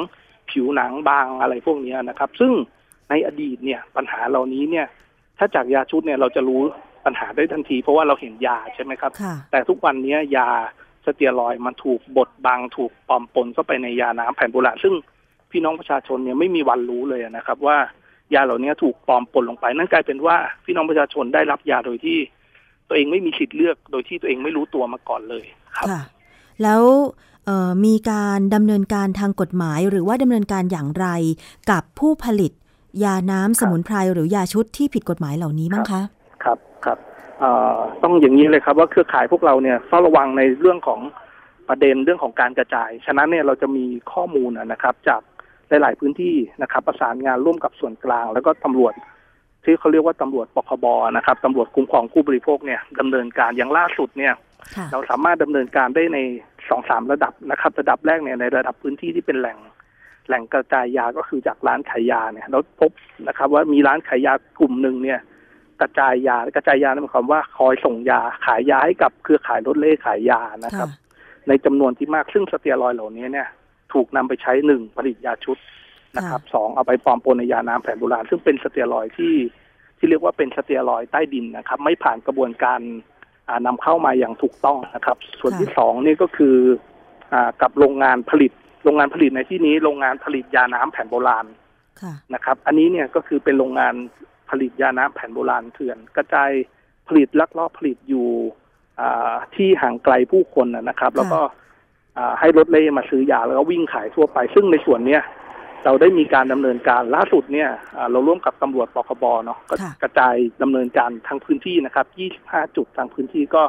[0.51, 2.53] ผิวหนังบางอะไรพวกนี้นะครับ ซึ่ง
[3.11, 4.87] ในอดีตเนี่ยปัญหาเหล่านี้เนี่ย
[5.39, 6.63] ถ้าจากยาชุดเนี่ยเราจะรู้
[7.07, 10.49] ปัญหาได้ทันที เพราะว่าเราเห็นยาใช่ไหมครับค่ะแต่ทุกวันนี้ยา
[11.05, 14.95] สเตียรอยด์มันถูกบดบังถูกปลอมปนเข้าไปในยาน้ำแผ่นโบราณซึ่ง
[15.51, 17.77] พี่น้องประชาชนเนี่ยไม่มีวันรู้เลยนะครับ ว่า
[18.35, 22.19] ยาเหล่านี้ถูกปลอมปนลงไป นั่นกลายเป็นว่าพี่น้องประชาชนได้รับยาโดยที่
[22.89, 25.45] ตัวเองไม่มีสิทธิ์เลือกโดยที่ตัวเองไม่รู้ตัวมาก่อนเลย
[25.77, 26.03] ครับค่ะ
[26.63, 26.83] แล้ว
[27.45, 31.07] เอ่อมีการดำเนินการทางกฎหมายหรือว่าดำเนินการอย่างไร
[31.71, 32.53] กับผู้ผลิต
[33.05, 36.01] ยาน้ำสมุนไพรหรือยาชุดที่ผิดกฎหมายเหล่านี้บ้างคะ
[36.85, 41.01] ครับครับเอ่อต้องอย่างนี้เลยครับว่าเครือข่ายพวกเราเนี่ยเฝ้าระวังในเรื่องของ
[41.69, 45.21] ประเด็นเรื่องของการกระจาย ฉะนั้นเนี่ยเราจะมีข้อมูลนะนะครับ จาก
[45.69, 48.95] หลาย ๆ พื้นที่นะครับ ประสานงานร่วมกับส่วนกลาง แล้วก็ตำรวจ
[49.65, 50.87] ที่เขาเรียกว่าตำรวจปคบ
[51.17, 54.35] นะครับตำรวจคุ้มครองผู้บริโภคเนี่ยดำเนินการอย่างล่าสุดเนี่ย
[54.77, 56.19] ค่ะเราสามารถดำเนินการได้ใน
[56.69, 59.59] สองสามระดับนะครับ ระดับแรกเนี่ยในระดับพื้นที่ที่เป็นแหล่ง
[60.27, 62.91] แหล่งกระจายยาก็คือจากร้านขายยาเนี่ยเราพบ
[63.29, 65.21] นะครับ ว่ามีร้านขายยากลุ่มหนึ่งเนี่ย
[65.81, 71.05] กระจายยากระจายยานั่นหมายความว่าคอยส่งยาขายยาให้กับเครือข่ายรถเล่ขายยานะครับค่ะ
[71.49, 73.49] ในจำนวนที่มากซึ่งสเตียรอยด์เหล่านี้เนี่ย
[73.93, 75.59] ถูกนำไปใช้หนึ่งผลิตยาชุด
[76.17, 79.35] นะครับสองเอาไปปลอมปนในยาน้ำแผนโบราณซึ่งเป็นสเตียรอยด์ที่
[79.99, 82.81] ที่เรียกว่าเป็นสเตียรอยด์ใต้ดินนะครับ ไม่ผ่านกระบวนการ
[83.49, 86.57] อ่านำเข้ามาอย่างถูกต้องนะครับ ส่วนที่สองนี่ก็คือ
[87.33, 88.53] อ่ากับโรงงานผลิต
[88.85, 91.47] โรงงานผลิตในที่นี้โรงงานผลิตยาน้ำแผ่นโบราณ
[92.01, 93.95] ค่ะนะครับ อันนี้เนี่ยก็คือเป็นโรงงาน
[94.51, 96.51] ผลิตยาน้ำแผ่นโบราณเถื่อน กระจาย
[97.09, 98.29] ผลิตลักลอบผลิตอยู่
[99.01, 101.41] อ่าที่ห่างไกลผู้คนนะนะครับ แล้วก็
[102.19, 105.23] อ่าให้รถเล่มาซื้อยาแล้วก็วิ่งขายทั่วไป ซึ่งในส่วนเนี้ย
[105.85, 112.07] เราได้มีการดำเนินการล่าสุดเนี่ยอ่าเราร่วมกับตำรวจปคบเนาะก็ค่ะกระจายดำเนินการทั้งพื้นที่นะครับ
[112.57, 113.63] 25 จุดทางพื้นที่ก็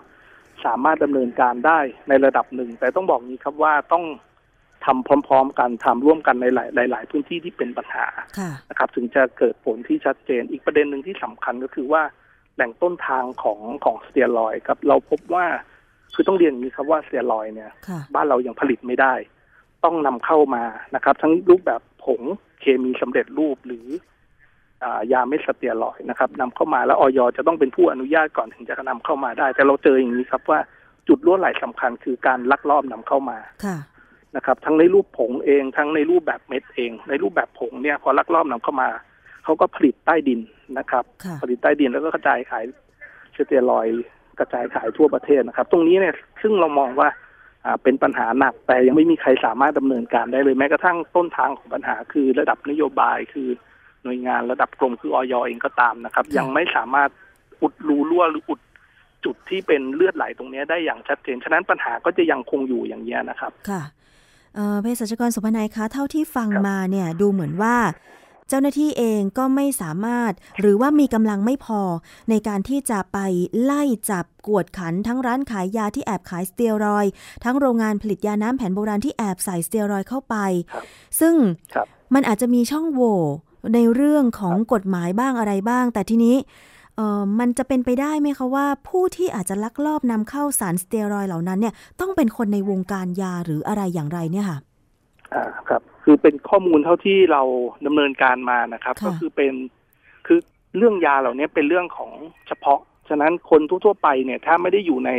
[0.66, 4.04] สามารถดำเนินการได้ในระดับหนึ่ง แต่ต้องบอกนี้ครับว่าต้อง
[4.88, 8.06] ทำพร้อม ๆ กันทำร่วมกันในหลายหลายๆพื้นที่ที่เป็นปัญหา
[8.39, 12.02] ค่ะนะครับถึงจะเกิดผลที่ชัดเจน อีกประเด็นหนึ่งที่สำคัญก็คือว่า
[12.56, 15.45] แหล่งต้นทางของของสเตียรอยด์ครับเราพบว่า
[16.13, 19.13] คือต้องเรียนอย่างนี้ครับว่าสเตียรอยด์เนี่ยค่ะบ้านเรายังผลิตไม่ได้
[19.84, 20.63] ต้องนำเข้ามา
[20.95, 22.21] นะครับ ทั้งรูปแบบผง
[22.62, 23.88] เคมีสำเร็จรูปหรือ
[24.84, 30.60] อายาเม็ดสเตียรอยด์นะครับนำเข้ามาแล้วออยจะต้องเป็นผู้อนุญาตก่อนถึงจะนำเข้ามาได้ แต่เราเจออย่างนี้ครับว่า
[31.08, 33.78] จุดรั่วไหลสำคัญคือการลักลอบนำเข้ามาค่ะ
[34.36, 38.90] นะครับทั้งในรูปผงเอง ทั้งในรูปแบบเม็ดเอง ในรูปแบบผงเนี่ยพอลักลอบนำเข้ามา
[39.44, 40.40] เขาก็ผลิตใต้ดิน
[40.78, 42.63] นะครับค่ะผลิตใต้ดินแล้วก็กระจายขาย
[43.36, 44.04] สเตียรอยด์
[44.40, 47.10] กระจายขายทั่วประเทศนะครับ ตรงนี้เนี่ยซึ่งเรามองว่า
[47.66, 53.50] อ่าเป็นปัญหาหนักแต่ยังไม่มีใครสามารถดำเนินการได้เลยแม้กระทั่งต้นทางของปัญหาคือระดับนโยบายคือ
[54.04, 57.10] หน่วยงานระดับกรมคือออยเองก็ตามนะครับค่ะยังไม่สามารถ
[57.62, 58.60] อุดรูรั่วหรืออุด
[59.26, 63.82] จุดที่เป็นเลือดไหลตรงนี้ได้อย่างชัดเจน ฉะนั้นปัญหาก็จะยังคงอยู่อย่างนี้ยนะครับ ค่ะ
[64.82, 67.78] เภสัชกรสุพนัยคะ เท่าที่ฟังมาเนี่ยดูเหมือนว่า
[68.50, 71.82] เจ้าหน้าที่เองก็ไม่สามารถ หรือว่ามีกำลังไม่พอ
[72.30, 73.18] ในการที่จะไป
[73.64, 77.06] ไล่จับกวดขันทั้งร้านขายยาที่แอบขายสเตียรอย
[77.44, 80.36] ทั้งโรงงานผลิตยาน้ำแผนโบราณที่แอบใส่สเตียรอยเข้าไป
[81.20, 81.36] ซึ่ง
[82.14, 83.20] มันอาจจะมีช่องโหว่
[83.74, 86.36] ในเรื่องของกฎหมายบ้างอะไรบ้าง แต่ทีนี้
[87.40, 94.58] มันจะเป็นไปได้ไหมคะว่า ผู้ที่อาจจะลักลอบนำเข้าสารสเตียรอยด์เหล่านั้นเนี่ยต้องเป็นคนในวงการยาหรืออะไรอย่างไรเนี่ยค่ะ
[95.34, 97.42] อ่าครับ คือเป็นข้อมูลเท่าที่เรา
[97.86, 99.54] ดำเนินการมานะครับค่ะก็คือเป็น
[100.28, 100.40] คือ
[100.78, 102.12] เรื่องยาเหล่านี้เป็นเรื่องของ
[102.48, 102.80] เฉพาะ
[103.10, 105.12] ฉะนั้นคนทั่วๆไปเนี่ยถ้าไม่ได้อยู่ใน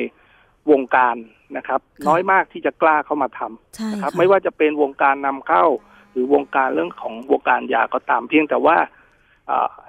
[0.70, 1.16] วงการ
[1.56, 5.64] นะครับ น้อยมากที่จะกล้าเข้ามาทำใช่นะครับค่ะไม่ว่าจะเป็นวงการนำเข้า
[6.12, 8.88] หรือวงการเรื่องของวงการยาก็ตามเพียงแต่ว่าอ่า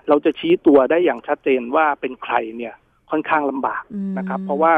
[0.09, 2.73] เราจะชี้ตัวได้อย่างชัดเจนว่าเป็นใครเนี่ย
[3.11, 4.73] ค่อนข้างลำบากอืมนะครับ เพราะว่า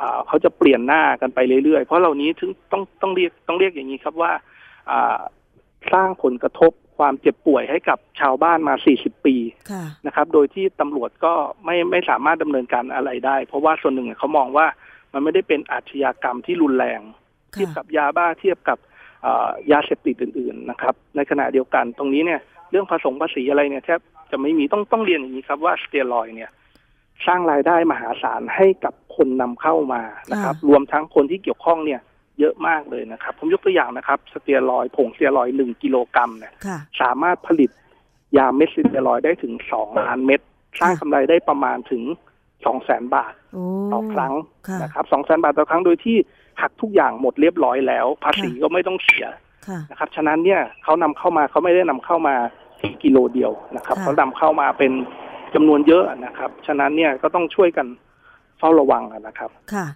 [0.00, 4.32] อ่าเขาจะเปลี่ยนหน้ากันไปเรื่อยๆ เพราะเหล่านี้ถึงต้องต้องเรียกต้องเรียกอย่างนี้ครับว่า
[4.90, 5.18] อ่า
[5.92, 9.36] สร้างผลกระทบความเจ็บป่วยให้กับชาวบ้านมา 40 ปี
[9.70, 14.66] ค่ะนะครับ โดยที่ตำรวจก็ไม่ไม่สามารถดำเนินการอะไรได้ เพราะว่าส่วนหนึ่งเขามองว่า
[15.12, 17.00] มันไม่ได้เป็นอาชญากรรมที่รุนแรง
[17.52, 18.78] เทียบกับยาบ้าเทียบกับ
[19.22, 26.50] เอ่อยาเสพติดอื่น ๆนะครับ ในขณะเดียวกันตรงนี้เนี่ย เรื่องผสมภาษีอะไรเนี่ยแทบจะไม่มีต้องต้องเรียนอย่างนี้ครับว่าสเตียรอยด์เนี่ย
[27.26, 30.02] สร้างรายได้มหาศาลให้กับคนนำเข้ามา
[30.32, 32.00] นะครับค่ะรวมทั้งคนที่เกี่ยวข้องเนี่ย
[32.40, 37.70] เยอะมากเลยนะครับ ผมยกตัวอย่างนะครับ สเตียรอยด์ผงสเตียรอยด์หนึ่งกิโลกรัมเนี่ยค่ะสามารถผลิต
[38.36, 40.40] ยาเม็ดสเตียรอยด์ได้ถึงสองล้านเม็ด
[40.80, 42.02] สร้างกำไรได้ประมาณถึง
[42.64, 44.34] สองแสนบาทโอ้ต่อครั้ง
[44.68, 46.16] ค่ะนะครับสองแสนบาทต่อครั้งโดยที่
[46.60, 49.24] หักทุกอย่างหมดเรียบร้อยแล้ว ภาษีก็ไม่ต้องเสีย
[49.68, 52.36] ค่ะนะครับ ฉะนั้นเนี่ยเขานำเข้ามาเขาไม่ได้นำเข้ามา
[53.02, 54.92] กิโลเดียวนะครับค่ะเขานำเข้ามาเป็น
[55.54, 57.86] จำนวนเยอะนะครับ ฉะนั้นเนี่ยก็ต้องช่วยกัน
[58.58, 59.86] เฝ้าระวังนะครับค่ะ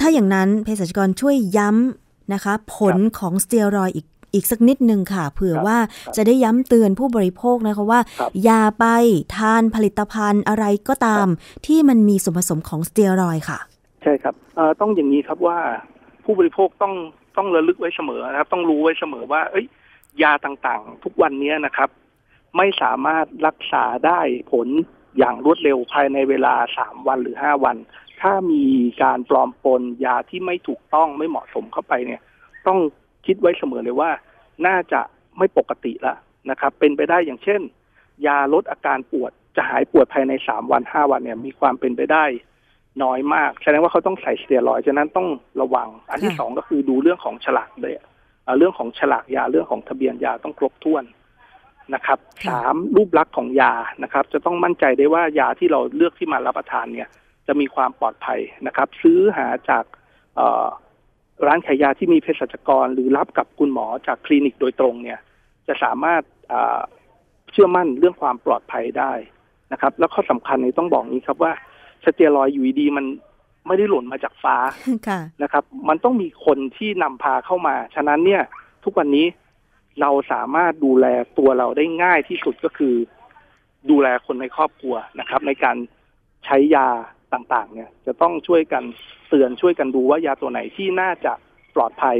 [0.00, 8.86] ถ้าอย่างนั้นเภสัชกรช่วยย้ำนะคะ ผลของสเตียรอยด์อีกอีกสักนิดนึงค่ะ เผื่อครับว่าครับจะได้ย้ำเตือนผู้บริโภคนะคะว่าครับอย่าไป
[9.36, 11.26] ทานผลิตภัณฑ์อะไรก็ตาม
[11.66, 13.58] ที่มันมีส่วนผสมของสเตียรอยด์ค่ะ
[14.02, 15.58] ใช่ครับเอ่อต้องอย่างนี้ครับว่า
[16.24, 16.94] ผู้บริโภคต้อง
[17.36, 19.66] ต้องระลึกไว้เสมอนะครับ ต้องรู้ไว้เสมอว่า เอ้ย
[20.22, 21.88] ยาต่างๆ ทุกวันนี้นะครับ
[22.56, 24.20] ไม่สามารถรักษาได้
[24.52, 24.68] ผล
[25.18, 27.76] อย่างรวดเร็วภายในเวลาสามวันหรือห้าวัน
[28.20, 28.64] ถ้ามี
[29.02, 32.20] การปลอมปนยาที่ไม่ถูกต้องไม่เหมาะสมเข้าไปเนี่ย
[32.66, 32.78] ต้อง
[33.26, 34.10] คิดไว้เสมอเลยว่า
[34.66, 35.00] น่าจะ
[35.38, 36.18] ไม่ปกติแล้ว
[36.50, 37.60] นะครับ เป็นไปได้อย่างเช่น
[38.26, 42.24] ยาลดอาการปวดจะหายปวดภายในสามวันห้าวันเนี่ย มีความเป็นไปได้
[43.02, 45.28] น้อยมาก แสดงว่าเขาต้องใส่สเตียรอยด์ฉะนั้นต้อง
[45.60, 48.06] ระวัง อันที่ค่ะสองก็คือดูเรื่องของฉลากเลยอะ
[48.44, 51.04] เอ่อเรื่องของฉลากยาเรื่องของทะเบียนยาต้องครบถ้วน
[51.94, 52.18] นะครับ
[52.48, 57.08] สามรูปลักษณ์ของยานะครับ จะต้องมั่นใจได้ว่ายาที่เราเลือกที่มารับประทานเนี่ย
[57.46, 59.84] จะมีความปลอดภัยนะครับ ซื้อหาจาก
[60.36, 60.66] เอ่อ
[61.46, 65.18] ร้านขายยาที่มีเภสัชกร หรือรับกับคุณหมอจากคลินิกโดยตรงเนี่ย
[65.66, 66.80] จะสามารถอ่า
[67.52, 69.12] เชื่อมั่นเรื่องความปลอดภัยได้
[69.72, 71.52] นะครับ แล้วข้อสำคัญเนี่ยต้องบอกนี้ครับว่า
[72.04, 73.06] สเตียรอยด์อยู่ดีๆมัน
[73.66, 74.56] ไม่ได้หล่นมาจากฟ้า
[75.08, 78.42] ค่ะนะครับ มันต้องมีคนที่นำพาเข้ามา ฉะนั้นเนี่ย
[78.84, 79.26] ทุกวันนี้
[80.00, 81.06] เราสามารถดูแล
[81.38, 82.94] ตัวเราได้ง่ายที่สุดก็คือ
[83.90, 85.76] ดูแลคนในครอบครัวนะครับ ในการ
[86.44, 86.88] ใช้ยา
[87.34, 88.84] ต่างๆ เนี่ย จะต้องช่วยกัน
[89.28, 91.32] เตือนช่วยกันดูว่ายาตัวไหนที่น่าจะ
[91.74, 92.18] ปลอดภัย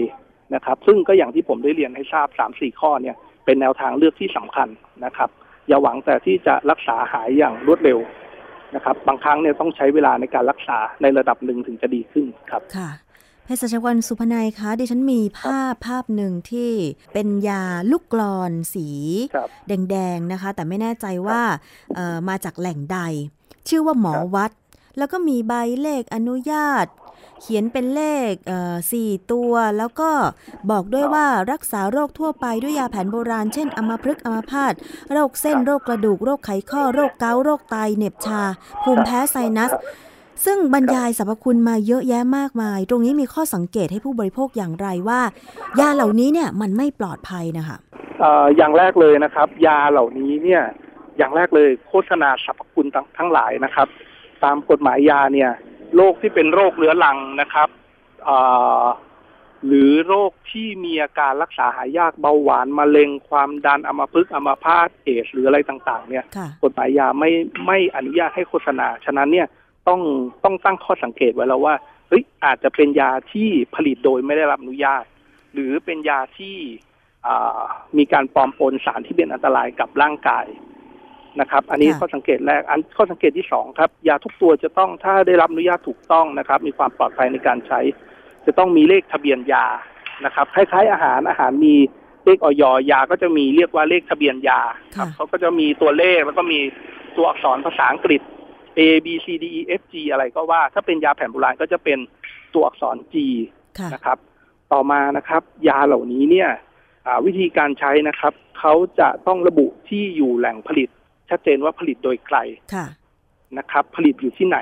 [0.55, 4.69] นะครับ ซึ่งก็อย่างที่ผมได้เรียนให้ทราบสามสี่ข้อเนี่ย เป็นแนวทางเลือกที่สำคัญ
[5.05, 5.31] นะครับ
[5.69, 7.99] อย่าหวังแต่ที่จะรักษาหายอย่างรวดเร็ว
[8.75, 12.89] นะครับ บางครั้งเนี่ยต้องใช้เวลาในการรักษาในระดับหนึ่งถึงจะดีขึ้นครับค่ะ
[13.45, 16.73] เภสัชกรสุพนัยคะดิฉันมีภาพภาพหนึ่งที่
[17.13, 18.89] เป็นยาลูกกรอนสี
[19.35, 21.43] ครับแดงๆนะคะ แต่ไม่แน่ใจว่า
[21.95, 22.99] เอ่อมาจากแหล่งใด
[23.69, 24.51] ชื่อว่าหมอครับวัด
[24.99, 26.87] แล้วก็มีใบเลขอนุญาต
[27.41, 30.11] เขียนเป็นเลขเอ่อสี่ตัว แล้วก็
[30.71, 34.73] บอกด้วยว่ารักษาโรคทั่วไปด้วยยาแผนโบราณ เช่นอัมพฤกษ์อัมพาต
[35.13, 38.43] โรคเส้นโรคกระดูกโรคไขข้อโรคเกาต์โรคไตเหน็บชา
[38.83, 39.71] ภูมิแพ้ไซนัส
[40.45, 45.21] ซึ่งบรรยายสรรพคุณมาเยอะแยะมากมาย ตรงนี้มีข้อสังเกตให้ผู้บริโภคอย่างไรว่า
[45.81, 47.77] ยาเหล่านี้เนี่ยมันไม่ปลอดภัยนะคะ
[48.21, 50.63] เอ่ออย่างแรกเลยนะครับ ยาเหล่านี้เนี่ย
[51.19, 53.89] อย่างแรกเลยโฆษณาสรรพคุณทั้งทั้งหลายนะครับ
[54.45, 55.51] ตามกฎหมายยาเนี่ย
[55.97, 57.69] โรคที่เป็นโรคเรื้อรังนะครับ
[58.25, 58.39] เอ่
[58.83, 58.85] อ
[59.67, 67.31] หรือโรคที่มีอาการรักษาหายากเบาหวานมะเร็งความดันอัมพฤกษ์อัมพาตเอดส์หรืออะไรต่าง ๆ เนี่ยค่ะกฎหมายยาไม่
[67.67, 69.47] ไม่อนุญาตให้โฆษณา ฉะนั้นเนี่ย
[69.89, 70.01] ต้อง
[70.45, 71.75] ต้องตั้งข้อสังเกตไว้แล้วว่า
[72.09, 75.05] เฮ้ยอาจจะเป็นยาที่ผลิตโดยไม่ได้รับอนุญาต
[75.53, 76.57] หรือเป็นยาที่
[77.27, 77.63] อ่า
[77.99, 80.47] มีการปลอมปนสารที่เป็นอันตรายกับร่างกาย
[81.41, 87.81] นะครับ อันนี้ค่ะข้อสังเกตแรก อันข้อสังเกตที่สองครับ ยาทุกตัวจะต้องถ้าได้รับอนุญาตถูกต้องนะครับ มีความปลอดภัยในการใช้
[88.47, 89.67] จะต้องมีเลขทะเบียนยา
[90.25, 91.75] นะครับคล้ายๆ อาหารอาหารมี
[92.25, 94.61] เลขออยยาก็จะมีเรียกว่าเลขทะเบียนยา
[94.97, 96.61] ครับค่ะเขาก็จะมีตัวเลขแล้วก็มี
[97.17, 98.21] ตัวอักษรภาษาอังกฤษ
[98.79, 101.99] A B C D E F G อะไรก็ว่า ถ้าเป็นยาแผนโบราณก็จะเป็น
[102.55, 103.15] ตัวอักษร G
[103.79, 104.19] ค่ะนะครับ
[104.73, 106.51] ต่อมานะครับ ยาเหล่านี้เนี่ย
[107.07, 110.89] อ่าวิธีการใช้นะครับเขาจะต้องระบุที่อยู่แหล่งผลิต
[111.31, 112.37] ชัดเจนว่าผลิตโดยใคร
[112.75, 112.87] ค่ะ
[113.59, 114.59] นะครับ ผลิตอยู่ที่ไหน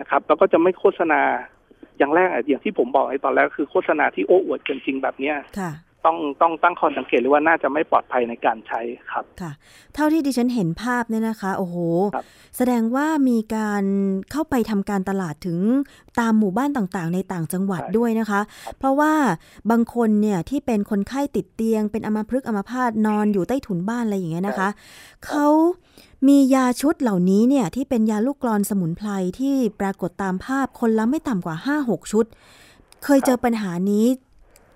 [0.00, 1.20] นะครับ แล้วก็จะไม่โฆษณา
[1.98, 5.70] อย่างแรกอะอย่างที่ผมบอกในตอนแรกคือโฆษณาที่โอ้อวดเกินจริงแบบเนี้ยค่ะ
[6.04, 9.52] ต้องต้องตั้งข้อสังเกตเลยว่าน่าจะไม่ปลอดภัยในการใช้ครับค่ะ
[9.94, 11.76] เท่าที่ดิฉันเห็นภาพเนี่ยนะคะ โอ้โห
[12.14, 12.24] ครับ
[12.56, 13.84] แสดงว่ามีการ
[14.30, 15.58] เข้าไปทำการตลาดถึง
[16.20, 18.40] ตามหมู่บ้านต่างๆ ในต่างจังหวัดด้วยนะคะ
[18.78, 19.12] เพราะว่า
[19.70, 24.68] บางคนเนี่ยที่เป็นคนไข้ติดเตียง เป็นอัมพฤกษ์อัมพาตนอนอยู่ใต้ถุนบ้านอะไรอย่างเงี้ยนะคะ
[25.26, 25.46] เขา
[26.28, 32.24] มียาชุดเหล่านี้เนี่ยที่เป็นยาลูกกรอนสมุนไพรที่ปรากฏตามภาพคนละไม่ต่ำกว่า 5-6 ชุด
[33.04, 34.06] เคยเจอปัญหานี้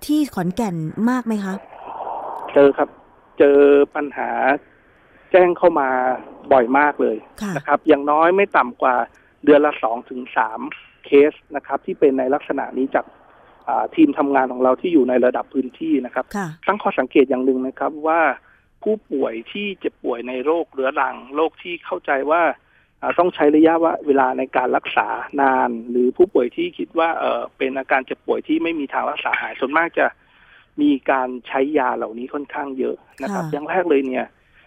[0.04, 0.76] ที่ขอนแก่น
[1.10, 1.54] มากไหมคะ
[2.54, 2.88] เจอครับ
[3.38, 3.58] เจอ
[3.96, 4.30] ปัญหา
[5.32, 5.88] แจ้งเข้ามา
[6.52, 8.94] บ่อยมากเลยค่ะนะครับ อย่างน้อยไม่ต่ำกว่า
[9.44, 10.60] เดือนละสองถึงสาม
[11.04, 13.06] เคสนะครับ ที่เป็นในลักษณะนี้จาก
[13.68, 18.20] อ่าทีมทำงานของเราที่อยู่ในระดับพื้นที่นะครับค่ะตั้งข้อสังเกตอย่างหนึ่งนะครับว่า
[18.82, 22.56] ผู้ป่วยที่เจ็บป่วยในโรคเรื้อรังโรคที่เข้าใจว่าอ่า
[23.18, 25.08] ต้องใช้ระยะว่าเวลาในการรักษา
[25.40, 30.06] นาน หรือผู้ป่วยที่คิดว่าเออเป็นอาการเจ็บป่วยที่ไม่มีทางรักษาหายส่วนมากจะ
[30.80, 34.26] มีการใช้ยาเหล่านี้ค่อนข้างเยอะนะครับค่ะอย่างแรกเลยเนี่ย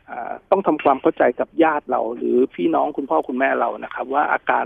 [0.09, 4.65] อ่าต้องทำความเข้าใจกับญาติเรา หรือพี่น้องคุณพ่อคุณแม่เรานะครับ ว่าอาการ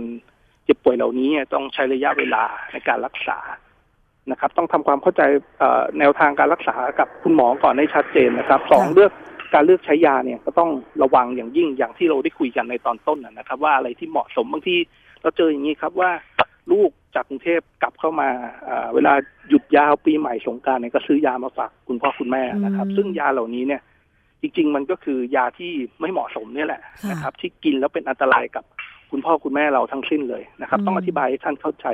[0.63, 3.39] เจ็บป่วยเหล่านี้เนี่ยต้องใช้ระยะเวลาในการรักษา
[4.31, 5.21] นะครับ ต้องทำความเข้าใจ
[5.59, 9.11] เอ่อแนวทางการรักษากับคุณหมอก่อนให้ชัดเจนนะครับสองค่ะเลือก
[9.53, 10.71] การเลือกใช้ยาเนี่ยก็ต้อง
[11.03, 14.75] ระวังอย่างยิ่งอย่างที่เราได้คุยกันในตอนต้นนะนะครับ ว่าอะไรที่เหมาะสมบางที
[15.21, 16.11] เราเจออย่างนี้ครับว่า
[16.71, 18.29] ลูกจากกรุงเทพกลับเข้ามา
[18.63, 19.13] เอ่อเวลา
[19.49, 23.81] หยุดยาวปีใหม่สงกรารเนี่ยก็ซื้อยามาฝากคุณพ่อคุณแม่นะครับอืมซึ่งยาเหล่านี้เนี่ย
[24.41, 28.63] จริง ๆ มันก็คือยาที่ไม่เหมาะสมเนี่ยแหละค่ะนะครับ ที่กินแล้วเป็นอันตรายกับ
[29.11, 31.87] คุณพ่อคุณแม่เราทั้งสิ้นเลยนะครับอืมต้องอธิบายให้ท่านเข้าใจ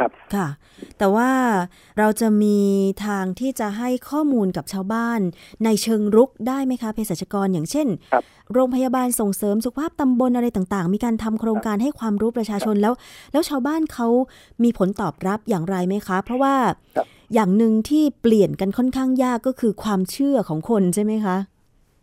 [0.00, 0.48] ครับค่ะ
[0.98, 1.30] แต่ว่า
[1.98, 2.58] เราจะมี
[3.06, 5.20] ทางที่จะให้ข้อมูลกับชาวบ้าน
[5.64, 12.94] ในเชิงรุกได้ไหมคะเภสัชกรอย่างเช่นครับโรงพยาบาลส่งเสริมสุขภาพตำบลอะไรต่างๆ มีการทำโครงการให้ความรู้ประชาชนแล้ว
[13.32, 14.08] แล้วชาวบ้านเขา
[14.62, 16.54] มีผลตอบรับอย่างไรไหมคะ เพราะว่า
[16.96, 21.36] ครับอย่างหนึ่งที่เปลี่ยนกันค่อนข้างยากก็คือความเชื่อของคนใช่ไหมคะ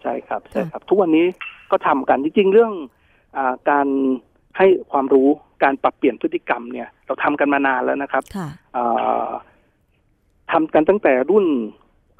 [0.02, 1.26] ใช่ครับใช่ครับ ทุกวันนี้
[1.72, 2.74] ก็ทำกันจริงๆเรื่อง
[3.38, 3.88] อาการ
[4.58, 5.30] ให้ความรู้
[5.64, 9.28] การปรับเปลี่ยนพฤติกรรมเนี่ย เราทำกันมานานแล้วนะครับค่ะอ่า
[10.52, 11.46] ทำกันตั้งแต่รุ่น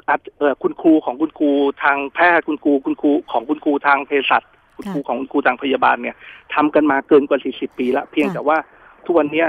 [0.08, 1.50] อาจเอ่อคุณครูของคุณครู
[1.84, 4.44] ทางแพทย์คุณครูคุณครูของคุณครูทางเภสัช
[4.76, 6.16] คุณครูของคุณครูทางพยาบาลเนี่ย
[6.56, 8.58] ทำกันมาเกินกว่า 40 ปีแล้วเพียงค่ะแต่ว่า
[9.06, 9.48] ทุกวันเนี้ย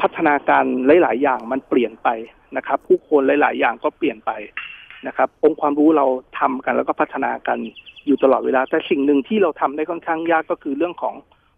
[0.00, 0.64] พัฒนาการ
[1.02, 2.08] หลาย ๆ อย่างมันเปลี่ยนไป
[2.56, 4.30] นะครับ ผู้คนหลาย ๆ อย่างก็เปลี่ยนไป
[5.06, 6.06] นะครับ องค์ความรู้เรา
[6.38, 7.58] ทำกันแล้วก็พัฒนากัน
[8.06, 11.14] อยู่ตลอดเวลา แต่สิ่งหนึ่งที่เราทำได้ค่อนข้างยากก็คือเรื่องของ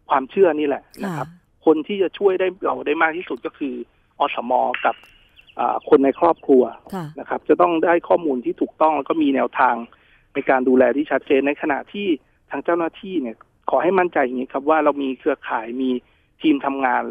[0.08, 1.28] ความเชื่อนี่แหละนะครับ
[1.66, 3.74] คนที่จะช่วยได้เราได้มากที่สุดก็คือ
[4.18, 4.52] อสม
[4.84, 4.96] กับ
[5.58, 6.62] อ่าคนในครอบครัว
[6.94, 9.74] ค่ะนะครับ จะต้องได้ข้อมูลที่ถูกต้องแล้วก็มีแนวทาง
[10.34, 12.06] ในการดูแลที่ชัดเจนในขณะที่
[12.50, 13.36] ทางเจ้าหน้าที่เนี่ย
[13.70, 15.90] ขอให้มั่นใจอย่างนี้ครับว่าเรามีเครือข่ายมี
[16.42, 17.02] ทีมทำงาน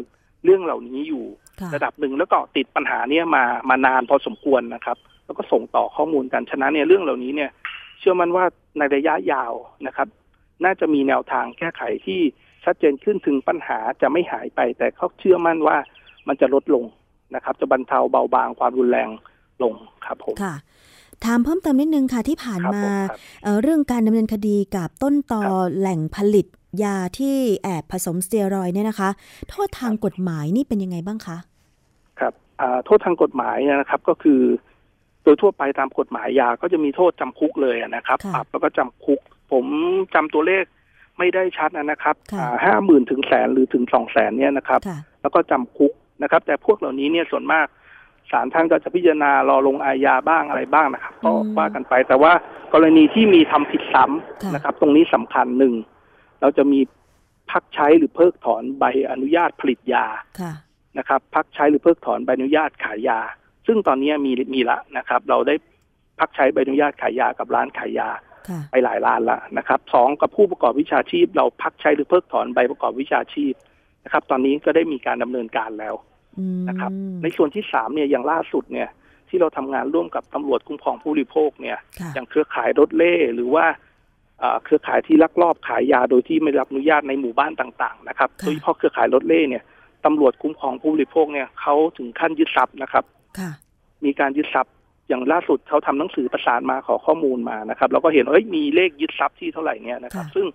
[0.44, 1.24] เรื่องเหล่านี้อยู่
[1.60, 7.50] ค่ะระดับหนึ่งแล้วก็ติดปัญหาเนี้ยมามานานพอสมควรนะครับ แล้วก็ส่งต่อข้อมูลกันฉะนั้นเนี่ยเรื่องเหล่านี้เนี่ย
[7.98, 8.44] เชื่อมั่นว่า
[8.78, 9.52] ในระยะยาว
[9.86, 10.08] นะครับ
[10.64, 12.20] น่าจะมีแนวทางแก้ไขที่
[12.66, 15.76] ชัดเจนขึ้นถึงปัญหาจะไม่หายไป แต่เขาเชื่อมั่นว่า
[16.28, 16.84] มันจะลดลง
[17.34, 19.08] นะครับ จะบรรเทาเบาบางความรุนแรง
[19.62, 19.74] ลง
[20.06, 20.54] ครับผมค่ะ
[21.24, 26.46] ถามเพิ่มเติมนิดนึงค่ะที่ผ่านครับมาผมครับเอ่อเรื่องการดำเนินคดีกับต้นตอครับแหล่งผลิต
[26.82, 29.10] ยาที่แอบผสมสเตียรอยด์เนี่ยนะคะ
[29.50, 31.36] โทษทางกฎหมายนี่เป็นยังไงบ้างคะ
[32.20, 34.40] ครับอ่าโทษทางกฎหมายเนี่ยนะครับก็คือ
[35.22, 39.20] โดยทั่วไปตามกฎหมายยาก็จะมีโทษจำคุกเลยนะครับค่ะปรับแล้วก็จำคุก
[39.52, 39.64] ผม
[40.14, 40.64] จำตัวเลข
[41.18, 47.66] ไม่ได้ชัดนะครับค่ะห้าหมื่นถึงแสนหรือถึงสองแสนเนี่ยนะครับค่ะแล้วก็จำคุกนะครับ แต่พวกเหล่านี้เนี่ยส่วนมาก
[48.30, 52.32] ศาลท่านก็จะพิจารณารอลงอาญาบ้างอะไรบ้างนะครับ ก็อืมว่ากันไป แต่ว่า
[52.74, 55.74] กรณีที่มีทำผิดซ้ำค่ะนะครับ ตรงนี้สำคัญหนึ่ง
[56.40, 56.80] เราจะมี
[57.50, 60.06] พักใช้หรือเพิกถอนใบอนุญาตผลิตยา
[60.40, 60.52] ค่ะ
[60.98, 63.20] นะครับ พักใช้หรือเพิกถอนใบอนุญาตขายยา
[63.66, 65.54] ซึ่งตอนนี้มีมีละนะครับ เราได้
[66.18, 68.35] พักใช้ใบอนุญาตขายยากับร้านขายยาค่ะ
[68.72, 73.52] ไปหลายร้านแล้วนะครับสองกับผู้ประกอบวิชาชีพ เราพักใช้หรือเพิกถอนใบประกอบวิชาชีพ
[74.04, 75.94] นะครับ ตอนนี้ก็ได้มีการดำเนินการแล้ว
[76.38, 76.90] อืมนะครับ
[77.22, 78.88] ในส่วนที่สามเนี่ยอย่างล่าสุดเนี่ย
[79.28, 83.66] ที่เราทำงานร่วมกับตำรวจคุ้มครองผู้บริโภคเนี่ยค่ะอย่างเครือข่ายรถเล่หรือว่า
[84.38, 89.62] เอ่อเครือข่ายที่ลักลอบขายยาโดยที่ไม่ได้รับอนุญาตในหมู่บ้านต่างๆนะครับค่ะโดยเฉพาะเครือข่ายรถเล่เนี่ย
[90.04, 93.04] ตำรวจคุ้มครองผู้บริโภคเนี่ยเขาถึงขั้นยึดทรัพย์นะครับ
[93.38, 93.50] ค่ะ
[94.04, 94.72] มีการยึดทรัพย์
[95.08, 100.46] อย่างล่าสุดเขาทำหนังสือประสานมาขอข้อมูลมานะครับเราก็เห็นว่าเอ้ยมีเลขยึดทรัพย์ที่เท่าไหร่เนี่ยนะครับค่ะซึ่ง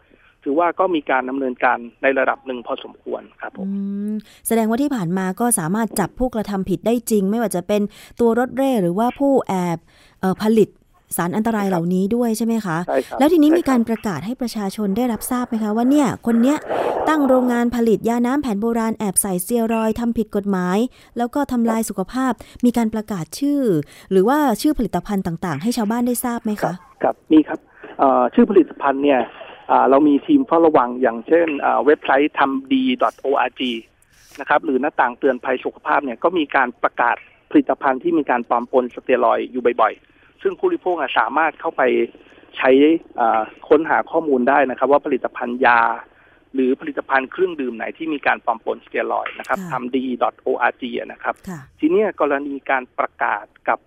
[0.43, 3.71] ถือว่าก็มีการดำเนินการในระดับหนึ่งพอสมควรครับผมอื
[4.11, 4.13] ม
[4.47, 7.81] แสดงว่าที่ผ่านมาก็สามารถจับผู้กระทำผิดได้จริง ไม่ว่าจะเป็น
[8.19, 9.77] ตัวรถเร่หรือว่าผู้แอบ
[10.21, 10.69] เอ่อผลิต
[11.17, 16.57] สารอันตรายเหล่านี้ด้วยใช่ไหมคะใช่ครับแล้วทีนี้ใช่มีการคบประกาศให้ประชาชนได้รับทราบไหมคะว่าเนี่ยคนเนี้ย
[17.09, 20.77] ตั้งโรงงานผลิตยาน้ำแผนโบราณแอบใส่สเซียรอยด์ทำผิดกฎหมาย
[21.17, 22.31] แล้วก็ทำลายสุขภาพ
[22.65, 23.61] มีการประกาศชื่อ
[24.11, 27.59] หรือว่าชื่อผลิตภัณฑ์ต่าง ๆ ให้ชาวบ้านได้ทราบไหมครัคะบครับมีครับ
[27.99, 29.19] เอ่อชื่อผลิตภัณฑ์เนี่ย
[29.71, 32.83] อ่าเรามีทีมเฝ้าระวังอย่างเช่นอ่าเว็บไซต์ทำดี
[33.25, 33.61] .org
[34.39, 37.15] นะครับหรือหน้าต่างเตือนภัยสุขภาพเนี่ยก็มีการประกาศ
[37.51, 40.10] ผลิตภัณฑ์ที่มีการปลอมปนสเตียรอยด์อยู่บ่อยๆ
[40.41, 41.83] ซึ่งผู้บริโภคอะสามารถเข้าไป
[42.57, 42.69] ใช้
[43.19, 45.81] อ่าค้นหาข้อมูลได้นะครับ ว่าผลิตภัณฑ์ยา
[46.53, 50.03] หรือผลิตภัณฑ์เครื่องดื่มไหนที่มีการปลอมปนสเตียรอยด์นะครับค่ะทำดี
[50.49, 53.79] .org อะนะครับค่ะทีเนี้ยกรณีการประกาศกับ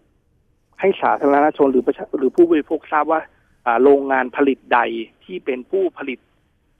[0.80, 3.20] ให้สาธารณชนหรือประชาหรือผู้บริโภคทราบว่า
[3.66, 4.80] อ่าโรงงานผลิตใด
[5.24, 6.18] ที่เป็นผู้ผลิต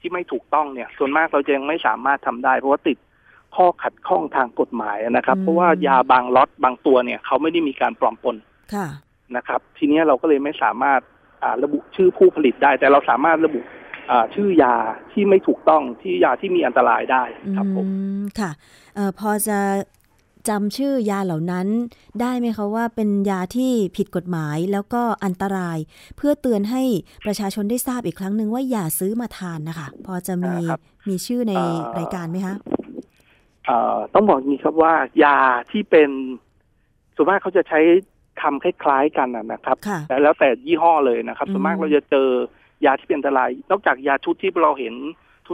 [0.01, 2.99] ที่ไม่ถูกต้องเนี่ย ส่วนมากเราจะยังไม่สามารถทำได้ เพราะว่าติด
[3.57, 8.36] ข้อขัดข้องทางกฎหมายนะครับอืมเพราะว่ายาบางล็อตบางตัวเนี่ย เขาไม่ได้มีการปลอมปน
[8.74, 8.86] ค่ะ
[9.37, 11.01] นะครับ ทีเนี้ยเราก็เลยไม่สามารถ
[11.43, 13.61] อ่าระบุชื่อผู้ผลิตได้ แต่เราสามารถระบุ
[14.11, 14.75] อ่าชื่อยา
[15.12, 17.22] ที่ไม่ถูกต้องที่ยาที่มีอันตรายได้
[17.57, 18.51] ครับผมอืมค่ะ
[18.95, 19.59] เอ่อพอจะ
[20.49, 21.66] จำชื่อยาเหล่านั้น
[22.20, 25.79] ได้ไหมคะว่าเป็นยาที่ผิดกฎหมายแล้วก็อันตราย
[26.16, 26.83] เพื่อเตือนให้
[27.27, 32.55] ประชาชนได้ทราบอีกครั้งหนึ่งว่าอย่าซื้อมาทานนะคะ พอจะมีอ่าครับมีชื่อในอ่ารรายการไหมคะ
[33.66, 34.93] เอ่อต้องบอกอย่างนี้ครับว่า
[35.25, 35.37] ยา
[35.70, 36.11] ที่เป็น
[37.14, 37.81] ส่วนมากเขาจะใช้
[38.41, 42.28] คำคล้ายๆกันนะนะครับค่ะแต่แล้วแต่ยี่ห้อเลยนะครับอืมส่วนมากเราจะเจอ
[42.85, 44.95] ยาที่เป็นอันตราย นอกจากยาชุดที่เราเห็น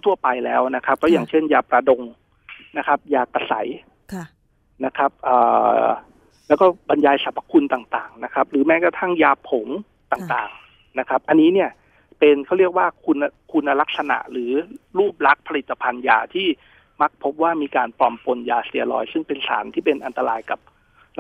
[0.07, 2.03] ทั่วๆไปแล้วนะครับ ก็อย่างเช่น ยาประดง
[2.77, 3.55] นะครับ ยากระใส
[4.13, 4.25] ค่ะ
[4.85, 5.37] นะครับเอ่
[5.83, 5.85] อ
[6.49, 9.69] แล้วก็บรรยายสรรพคุณต่างๆ นะครับ หรือแม้กระทั่งยาผง
[10.13, 11.71] ต่างๆนะครับ อันนี้เนี่ย
[12.19, 13.17] เป็นเขาเรียกว่าคุณ
[13.53, 14.53] คุณลักษณะหรือ
[14.99, 16.47] รูปลักษณ์ผลิตภัณฑ์ยาที่
[17.01, 20.61] มักพบว่ามีการปลอมปนยาสเตียรอยด์ซึ่งเป็นสารที่เป็นอันตรายกับ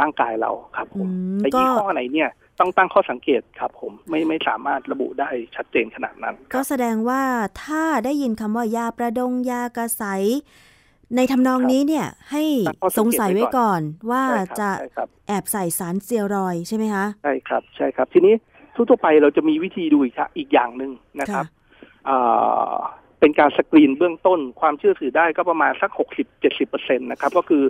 [0.00, 2.30] ร่างกายเราครับผมอืมแต่ก็ยี่ห้อไหนเนี่ย
[2.60, 7.22] ต้องตั้งข้อสังเกตครับผมไม่ไม่สามารถระบุได้ชัดเจนขนาดนั้น ก็แสดงว่า
[7.64, 10.04] ถ้าได้ยินคำว่ายาประดงยากระใส
[11.16, 18.34] ในทำนองนี้เนี่ยให้ตั้งข้อสัสงงเกตสัยไว้ไว้ก่ก่ออนนว่าใช่ครับจะใช่ครับแอบใส่สารสเตียรอยด์ใช่ไหมคะใช่ครับใช่ครับ ทีนี้
[18.74, 21.44] ทั่วๆไปเราจะมีวิธีดูอีกค่ะอีกอย่างหนึ่งนะครับ
[22.06, 22.18] เอ่
[22.72, 22.74] อ
[23.20, 27.62] เป็นการสกรีนเบื้องต้นความเชื่อถือได้ก็ประมาณสักหกสิบเจ็ดสิบเปอร์เซ็นตนะครับก็คือ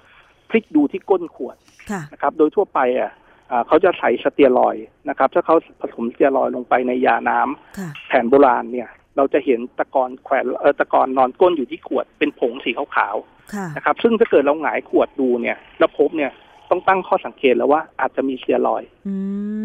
[0.50, 1.56] พลิกดูที่ก้นขวด
[1.90, 3.12] ค่ะนะครับ โดยทั่วไปอะ
[3.50, 13.16] อ่าเขาจะใส่สเตียรอยด์นะครับ ถ้าเขาผสมสเตียรอยด์ลงไปในยาน้ำค่ะแผนโบราณเนี่ย เราจะเห็นตะกอนแขวนเออตะกอนนอนก้นอยู่ที่ขวดเป็นผงสีขาว
[13.54, 16.30] ค่ะๆนะครับ ซึ่งถ้าเกิดเราหงายขวดดูเนี่ยแล้วพบเนี่ย
[16.70, 19.14] ต้องตั้งข้อสังเกตแล้วว่าอาจจะมีสเตียรอยด์อื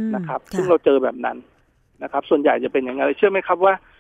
[0.07, 1.38] มนะครับค่ะซึ่งเราเจอแบบนั้น
[2.03, 3.93] นะครับ ส่วนใหญ่จะเป็นอย่างนั้นเชื่อไหมครับว่าเอ่อ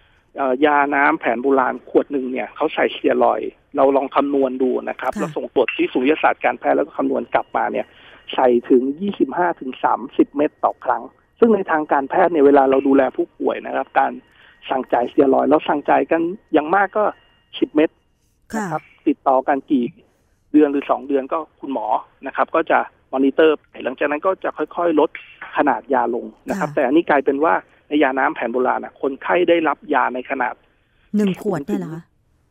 [0.65, 7.85] ยาน้ำแผนโบราณขวดหนึ่งเนี่ยเขาใส่สเตียรอยด์เราลองคำนวณดูนะครับค่ะเราส่งตรวจที่ศูนย์วิทยาศาสตร์การแพทย์แล้วก็คำนวณกลับมาเนี่ย
[8.33, 8.81] ใส่ถึง
[9.21, 9.71] 25ถึง
[10.03, 11.03] 30 เม็ดต่อครั้ง
[11.39, 14.11] ซึ่งในทางการแพทย์เนี่ยเวลาเราดูแลผู้ป่วยนะครับ การ
[14.69, 16.21] สั่งจ่ายสเตียรอยด์เราสั่งจ่ายกัน
[16.53, 17.03] อย่างมากก็
[17.45, 17.89] 10 เม็ด
[18.53, 19.85] ค่ะนะครับ ติดต่อกันกี่
[20.51, 21.87] เดือนหรือสองเดือนก็คุณหมอ
[22.27, 22.79] นะครับ ก็จะ
[23.13, 25.09] มอนิเตอร์ไปหลังจากนั้นก็จะค่อยๆ ลด
[25.57, 27.53] ขนาดยาลงนะครับค่ะแต่อันนี้กลายเป็นว่า
[27.87, 30.55] ในยาน้ำแผนโบราณน่ะ คนไข้ได้รับยาในขนาด
[31.17, 32.03] หนึ่งขวดเนี่ยเหรอคะ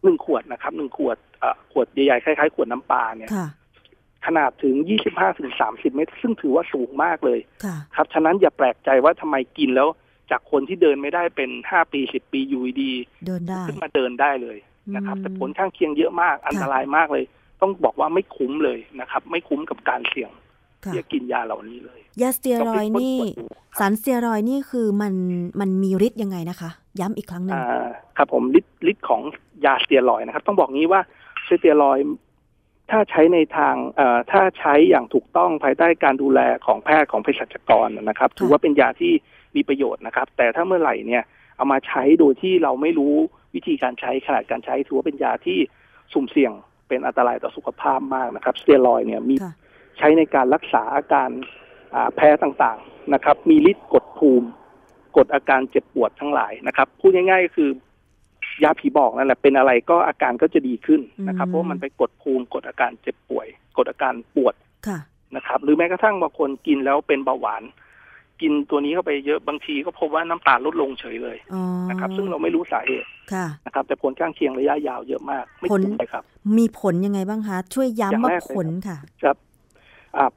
[0.04, 3.48] หนึ่งขวดนะครับหนึ่งขวดเอ่อขวดใหญ่ๆคล้ายๆขวดน้ำปลาเนี่ยค่ะ
[4.26, 4.74] ขนาดถึง
[5.08, 9.88] 25ถึง30 เมตร ซึ่งถือว่าสูงมากเลยค่ะครับ ฉะนั้นอย่าแปลกใจว่าทำไมกินแล้ว
[10.30, 12.92] จากคนที่เดินไม่ได้เป็น 5 ปี 10 ปีอยู่ดี
[13.26, 14.58] เดินได้ขึ้นมาเดินได้เลย
[14.96, 17.24] นะครับอืมแต่ผลข้างเคียงเยอะมาก อันตรายมากเลย
[17.60, 20.30] ต้องบอกว่าไม่คุ้มเลยนะครับ ไม่คุ้มกับการเสี่ยง
[20.84, 23.44] ค่ะที่จะกินยาเหล่านี้เลย ยาสเตียรอยด์ต้องนี่พลิกค้นขวดดู
[23.78, 25.14] สารสเตียรอยด์นี่คือมัน
[25.60, 26.70] มันมีฤทธิ์ยังไงนะคะ
[27.00, 29.22] ย้ำอีกครั้งหนึ่งอ่าครับผมฤทธิ์ฤทธิ์ของ
[29.64, 31.00] ยาสเตียรอยด์นะครับ ต้องบอกงี้ว่า
[31.48, 32.06] สเตียรอยด์
[32.90, 39.12] ถ้าใช้ในทางเอ่อถ้าใช้อย่างถูกต้องภายใต้การดูแลของแพทย์ของเภสัชกรนะครับ ถือว่าเป็นยาที่
[39.56, 41.22] มีประโยชน์นะครับ แต่ถ้าเมื่อไหร่เนี่ย
[41.56, 43.14] เอามาใช้โดยที่เราไม่รู้
[43.54, 45.58] วิธีการใช้ขนาดการใช้ถือว่าเป็นยาที่
[46.12, 46.52] สุ่มเสี่ยง
[46.88, 49.52] เป็นอันตรายต่อสุขภาพมากนะครับ สเตียรอยด์เนี่ยมีค่ะ
[49.98, 51.28] ใช้ในการรักษาอาการ
[51.94, 54.48] อ่าแพ้ต่างๆนะครับ มีฤทธิ์กดภูมิ
[55.16, 57.70] กดอาการเจ็บปวดทั้งหลายนะครับพูดง่ายๆก็คือ
[58.64, 64.54] ยาผีบอกนั่นแหละเป็นอะไรก็อาการก็จะดีขึ้นนะครับอืมเพราะว่ามันไปกดภูมิกดอาการเจ็บป่วย กดอาการปวด
[64.86, 64.98] ค่ะ
[65.36, 67.62] นะครับ หรือแม้กระทั่งบางคนกินแล้วเป็นเบาหวาน
[68.42, 76.24] กินตัวนี้เข้าไปเยอะบางทีก็พบว่าน้ำตาลลดลงเฉยเลยอ๋อนะครับ ซึ่งเราไม่รู้สาเหตุค่ะนะครับ แต่ผลข้างเคียงระยะยาวเยอะมาก ไม่ผลคุ้มเลยครับ
[76.58, 79.53] มีผลยังไงบ้างคะ ช่วยอย่างย้ำว่าแรกเลยผลค่ะ ครับอ่า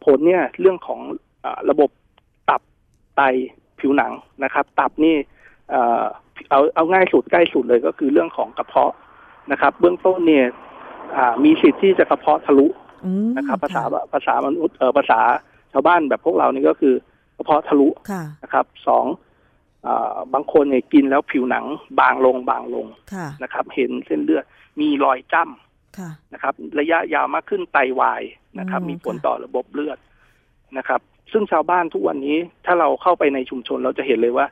[0.06, 1.00] ผลเนี่ยเรื่องของ
[1.44, 1.90] อาระบบ
[2.50, 2.62] ตับ
[3.16, 3.22] ไต
[3.80, 4.12] ผิวหนัง
[4.44, 5.16] นะครับ ตับนี่
[5.70, 6.04] เอ่อ
[6.50, 8.94] เอาเอาง่ายสุดใกล้สุดเลยก็คือเรื่องของกระเพาะ
[9.52, 10.46] นะครับ เบื้องต้นเนี่ย
[11.16, 12.68] อ่ามีสิทธิ์ที่จะกระเพาะทะลุ
[13.06, 15.20] อืมนะครับ ภาษาค่ะภาษามนุษย์เอ่อภาษา
[15.72, 16.94] ชาวบ้านแบบพวกเรานี่ก็คือ
[17.38, 19.06] กระเพาะทะลุค่ะนะครับสอง
[19.86, 21.66] อ่าบางคนเนี่ยกินแล้วผิวหนัง
[22.00, 24.44] บางลงบางลงค่ะนะครับ เห็นเส้นเลือด
[24.80, 25.67] มีรอยจ้ำค่ะ
[26.34, 28.22] นะครับ ระยะยาวมากขึ้นไตวาย
[28.60, 29.98] นะครับอืมมีผลค่ะต่อระบบเลือด
[30.78, 34.46] นะครับ ซึ่งชาวบ้านทุกวันนี้ถ้าเราเข้าไปในชุมชนเราจะเห็นเลยว่า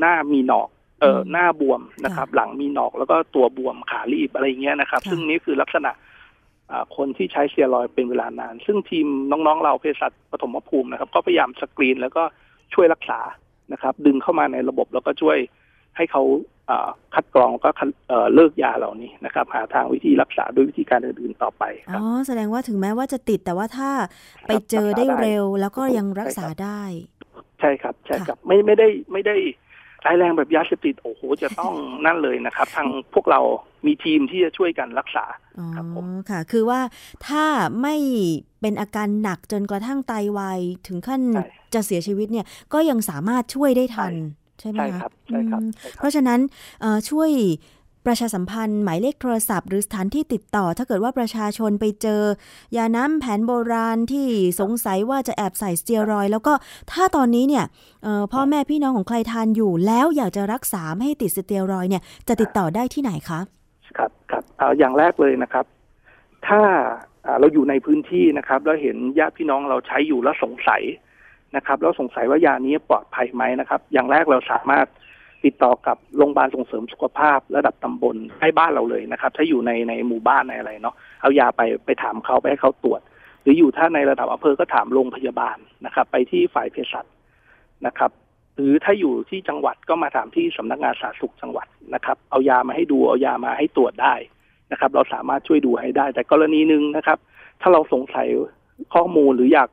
[0.00, 0.68] หน้ามีหนอก
[1.00, 5.90] เออหน้าบวมนะครับ หลังมีหนอกแล้วก็ตัวบวมขารีบอะไรอย่างเงี้ยนะครับ ซึ่งนี่คือลักษณะ
[6.70, 12.22] อ่าคนที่ใช้สเซียรอยด์เป็นเวลานาน ซึ่งทีมน้องๆ เราเภสัชปฐมภูมินะครับ ก็พยายามสกรีนแล้วก็
[12.74, 13.20] ช่วยรักษา
[13.72, 15.38] นะครับ ดึงเข้ามาในระบบแล้วก็ช่วย
[15.96, 16.55] ให้เขาอ่า
[17.14, 23.90] คัดกรองแล้วก็คัดเอ่อเลิกยาเหล่านี้นะครับ หาทางวิธีรักษาด้วยวิธีการอื่นๆต่อไปคอ๋รับอแสดงว่าถึงแม้ว่าจะติดแต่ว่าถ้า
[24.48, 26.82] ไปเจอได้เร็ว แล้วก็ยังรักษาได้
[27.60, 29.36] ใช่ครับใช่ครับไม่ไม่ได้ไม่ได้
[30.04, 31.72] ร้ายแรงแบบยาเสพติดโอ้โหจะต้อง
[32.06, 33.40] นั่นเลยนะครับ ทางพวกเรา
[33.86, 35.24] มีทีมที่จะช่วยกันรักษา
[35.58, 36.80] อ๋อครับผมค่ะ คือว่า
[37.26, 37.44] ถ้า
[37.82, 37.96] ไม่
[38.60, 44.12] เป็นอาการหนักจนกระทั่งไตวายถึงขั้นใช่จะเสียชีวิตเนี่ย ก็ยังสามารถช่วยได้ทัน
[44.60, 46.40] ใช่ไหมใช่คะครับใช่ครับอืมใช่คเพรับราะฉะนั้น
[46.80, 47.30] เอ่อช่วย
[48.06, 52.22] ประชาสัมพันธ์หมายเลขโทรศัพท์ หรือสถานที่ติดต่อ ถ้าเกิดว่าประชาชนไปเจอ
[52.76, 54.26] ยาน้ำแผนโบราณที่
[54.60, 56.52] สงสัยว่าจะแอบใส่สเตียรอยด์แล้วก็
[56.92, 57.64] ถ้าตอนนี้เนี่ย
[58.32, 63.40] พ่อแม่พี่น้องของใครทานอยู่ แล้วอยากจะรักษาไม่ให้ติดสเตียรอยด์เนี่ยจะติดต่อได้ที่ไหนคะ
[63.98, 64.44] ครับครับ
[64.78, 65.64] อย่างแรกเลยนะครับ
[66.48, 66.62] ถ้า
[67.40, 70.82] เราอยู่ในพื้นที่นะครับ แล้วเห็นญาติพี่น้องเราใช้อยู่แล้วสงสัย
[71.56, 74.86] นะครับแล้วสงสัยว่ายานี้ปลอดภัยไหมนะครับ อย่างแรกเราสามารถ
[75.44, 83.00] ติดต่อกับโรงพยาบาลส่งเสริมสุขภาพระดับตำบลให้บ้านเราเลยนะครับ ถ้าอยู่ในในหมู่บ้านในอะไรเนาะเอายาไปไปถามเขาไปให้เขาตรวจ
[83.42, 87.06] หรืออยู่ถ้าในระดับอำเภอก็ถามโรงพยาบาลนะครับ ไปที่ฝ่ายเภสัช
[87.86, 88.10] นะครับ
[88.56, 94.14] หรือถ้าอยู่ที่จังหวัดก็มาถามที่สำนักงานสาธารณสุขจังหวัดนะครับ เอายามาให้ดูเอายามาให้ตรวจได้
[94.72, 97.18] นะครับ เราสามารถช่วยดูให้ได้ แต่กรณีหนึ่งนะครับ
[97.60, 98.26] ถ้าเราสงสัย
[98.94, 99.68] ข้อมูลหรืออยาก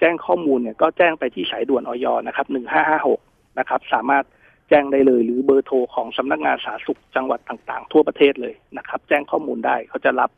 [0.00, 3.20] แจ้งข้อมูลเนี่ยก็แจ้งไปที่สายด่วนออยนะครับหนึ่งห้าห้าหก
[3.58, 4.24] นะครับสามารถ
[4.68, 10.30] แจ้งได้เลย หรือเบอร์โทรของสำนักงานสาธารณสุขจังหวัดต่างๆ ทั่วประเทศเลยนะครับ แจ้งข้อมูลได้เขาจะรับ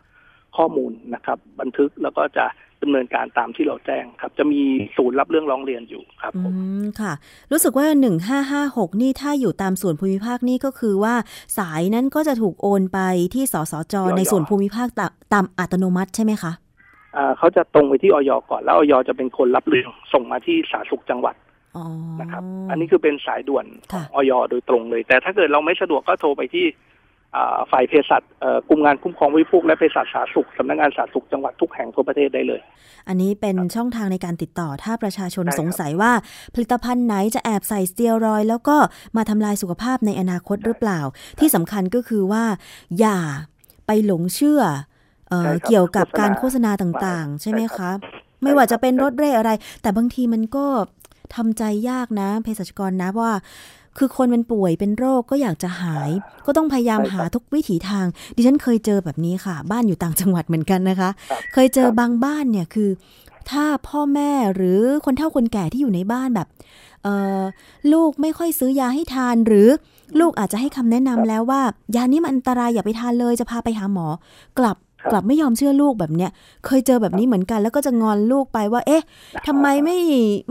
[0.56, 2.46] ข้อมูลนะครับ บันทึกแล้วก็จะ
[2.82, 4.61] ดำเนินการตามที่เราแจ้งครับ จะมี
[4.96, 6.50] ศูนย์รับเรื่องร้องเรียนอยู่ครับอื
[6.82, 7.12] มค่ะ
[7.52, 11.14] รู้สึกว่าหนึ่งห้าห้าหกนี่ถ้าอยู่ตามส่วนภูมิภาคนี่ก็คือว่า
[11.58, 12.98] สายนั้นก็จะถูกโอนไป
[13.34, 14.88] ที่สสจ ในส่วนภูมิภาค
[15.32, 16.52] ตามอัตโนมัติใช่ไหมคะ
[17.38, 21.34] เขาจะตรงไปที่ออยก่อน แล้วออยจะเป็นคนรับเรื่องส่งมาที่สาธารณสุขจังหวัด
[22.20, 26.66] นะครับ อันนี้คือเป็นสายด่วนของออยโดยตรงเลย แต่ถ้าเกิดเราไม่สะดวกก็โทรไปที่
[27.72, 28.22] ฝ่ายเภสัช
[28.68, 32.61] กลุ่มงานคุ้มครองวิพูกและเภสัชสาธารณสุขสำนักงานสาธารณสุขจังหวัดทุกแห่งทั่วประเทศได้เลย
[33.08, 36.12] อันนี้เป็นช่องทางในการติดต่อถ้าประชาชนสงสัยว่า
[36.54, 38.76] ผลิตภัณฑ์ไหนจะแอบใส่สเตียรอย แล้วก็
[39.16, 41.00] มาทำลายสุขภาพในอนาคตหรือเปล่า
[41.38, 42.44] ที่สำคัญก็คือว่า
[43.00, 43.18] อย่า
[43.86, 44.62] ไปหลงเชื่อ
[45.66, 47.91] เกี่ยวกับการโฆษณาต่างๆ ใช่ไหมคะ
[48.43, 49.51] ไม่ว่าจะเป็นรถเร่อะไร
[49.83, 50.66] แต่บางทีมันก็
[51.35, 53.33] ทำใจยากนะเภสัชกรนะว่า
[53.99, 56.11] คือคนเป็นป่วยเป็นโรคก็อยากจะหาย
[56.47, 58.07] ก็ต้องพยายามหาทุกวิถีทาง
[58.37, 61.11] ดิฉันเคยเจอแบบนี้ค่ะ บ้านอยู่ต่างจังหวัดเหมือนกันนะคะ
[61.53, 62.91] เคยเจอบางบ้านเนี่ยคือ
[63.51, 66.49] ถ้าพ่อแม่หรือคนเฒ่าคนแก่ที่อยู่ในบ้านแบบ
[67.93, 69.68] ลูกไม่ค่อยซื้อยาให้ทานหรือ
[70.20, 71.62] ลูกอาจจะให้คำแนะนำแล้วว่า
[71.97, 74.07] ยานี้มันอันตรายอย่าไปทานเลยจะพาไปหาหมอ
[74.59, 74.76] กลับ
[75.12, 76.30] กลับไม่ยอมเชื่อลูกแบบเนี้ย
[76.66, 79.03] เคยเจอแบบนี้เหมือนกัน แล้วก็จะงอนลูกไปว่า เอ๊ะ
[79.46, 79.98] ทำไมไม่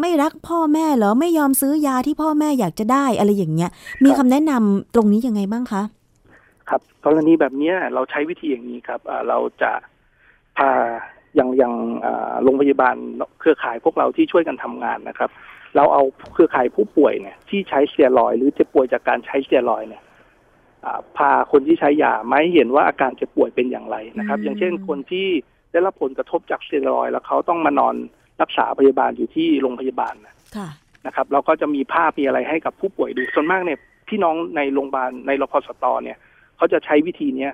[0.02, 3.70] ไม่รักพ่อแม่เหรอไม่ยอมซื้อยาที่พ่อแม่อยากจะได้อะไรอย่างเงี้ย
[4.04, 5.82] มีคำแนะนำตรงนี้ยังไงบ้างคะ
[6.70, 9.72] ครับกรณีแบบนี้เราใช้วิธีอย่างนี้ครับเราจะ
[10.58, 10.72] พา
[11.36, 11.74] อย่างอย่าง
[12.44, 12.96] โรงพยาบาล
[13.40, 15.30] เครือข่ายพวกเราที่ช่วยกันทำงานนะครับ
[15.76, 20.04] เราเอาเครือข่ายผู้ป่วยเนี่ยที่ใช้เสียรอย หรือเจ็บป่วยจากการใช้เสียรอยเนี่ย
[21.18, 25.28] พาคนที่ใช้ยาไม่เห็นว่าอาการเจ็บป่วยเป็นอย่างไรนะครับ อย่างเช่นคนที่
[25.72, 27.96] ได้รับผลกระทบจากสเตียรอยแล้วเขาต้องมานอน
[28.42, 30.16] รักษาพยาบาลอยู่ที่โรงพยาบาล
[31.06, 36.18] นะครับ เราก็จะมีภาพมีอะไรให้กับผู้ป่วยดูส่วนมากเนี่ยพี่น้องในโรงพยาบาลในรพสตเนี่ย
[36.58, 37.52] เขาจะใช้วิธีเนี้ย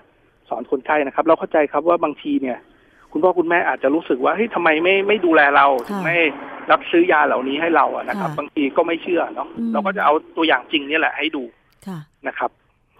[0.49, 2.57] สอนคนไข้นะครับ เราเข้าใจครับว่าบางทีเนี่ย
[3.11, 5.67] คุณพ่อคุณแม่อาจจะรู้สึกว่าเฮ้ยทำไมไม่ไม่ดูแลเรา
[6.03, 6.15] ไม่
[6.71, 11.43] รับซื้อยาเหล่านี้ให้เราอะนะครับ บางทีก็ไม่เชื่อเนาะเราก็จะเอาตัวอย่างจริงนี่แหละให้ดู
[12.27, 12.51] นะครับ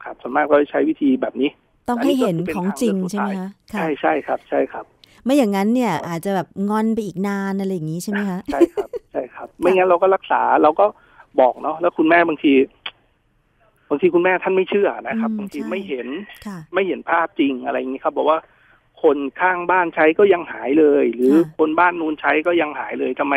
[0.05, 1.49] ครับส่วนมากก็ใช้วิธีแบบนี้
[1.89, 4.85] ต้องให้เห็นของจริงใช่ไหมคะใช่ใช่ครับ ใช่ครับ
[5.23, 10.85] ไม่อย่างนั้นเนี่ยอาจจะแบบงอนไปอีกนานอะไรอย่างนี้ใช่ไหมคะใช่ครับใช่ครับ ไม่งั้นเราก็รักษาเราก็
[11.39, 12.53] บอกเนาะแล้วคุณแม่บางที
[13.89, 16.07] บางทีคุณแม่ท่านไม่เชื่อนะครับบางทีไม่เห็น
[16.73, 18.39] ไม่เห็นภาพจริงอะไรอย่างนี้ครับ บอกว่า
[19.03, 23.35] คนข้างบ้านใช้ก็ยังหายเลย หรือคนบ้านนู้นใช้ก็ยังหายเลยทำไม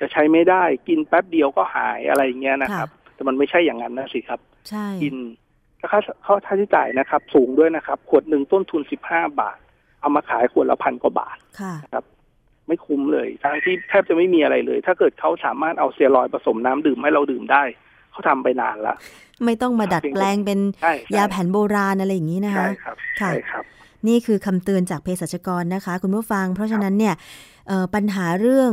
[0.00, 4.40] จะใช้ไม่ได้ กินแป๊บเดียวก็หายอะไรอย่างเงี้ยนะครับ แต่มันไม่ใช่อย่างนั้นนะสิครับ
[5.02, 5.14] กิน
[5.90, 6.00] ค่า
[6.46, 9.58] ค่าใช้จ่ายนะครับ สูงด้วยนะครับ ขวดหนึ่งต้นทุนสิบห้าบาท
[10.00, 11.36] เอามาขายขวดละพันกว่าบาท
[11.92, 12.04] ครับ
[12.66, 17.62] ไม่คุ้มเลยทั้งที่แทบจะไม่มีอะไรเลย ถ้าเกิดเขาสามารถเอาเซียรอยผสมน้ำดื่มให้เราดื่มได้
[18.10, 18.94] เขาทำไปนานละ
[19.44, 20.58] ไม่ต้องมาดัดแปลงเป็น
[21.16, 23.64] ยาแผนโบราณอะไรอย่างนี้นะคะใช่ครับใช่ครับ
[24.08, 27.14] นี่คือคำเตือนจากเภสัชกรนะคะ คุณผู้ฟัง เพราะฉะนั้นเนี่ย
[27.94, 28.72] ปัญหาเรื่อง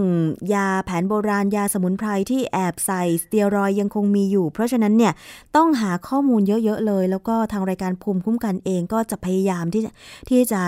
[0.54, 5.14] ยาแผนโบราณยาสมุนไพรที่แอบใส่สเตียรอยยังคงมีอยู่ เพราะฉะนั้นเนี่ย
[5.56, 9.82] ต้องหาข้อมูลเยอะ ๆ เลย แล้วก็ทางรายการภูมิคุ้มกันเองก็จะพยายามที่
[10.30, 10.62] ที่จะ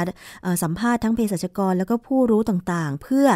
[0.63, 3.27] สัมภาษณ์ทั้งเภสัชกร แล้วก็ผู้รู้ต่างๆ เพื่อ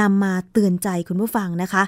[0.00, 1.82] นำมาเตือนใจคุณผู้ฟังนะคะ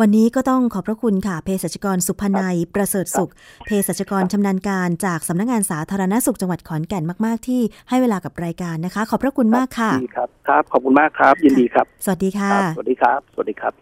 [0.00, 3.30] วันนี้ก็ต้องขอบพระคุณค่ะเภสัชกรสุพนัยประเสริฐสุข
[3.66, 13.72] เภสัชกรชำนาญการจากสำนักงานสาธารณสุขจังหวัดขอนแก่นมาก ๆ ที่ให้เวลากับรายการนะคะ ขอบพระคุณมากค่ะครับครับ ขอบคุณมากครับ ยินดีครับสวัสดีค่ะ สวัสดีครับ สวัสดีครับ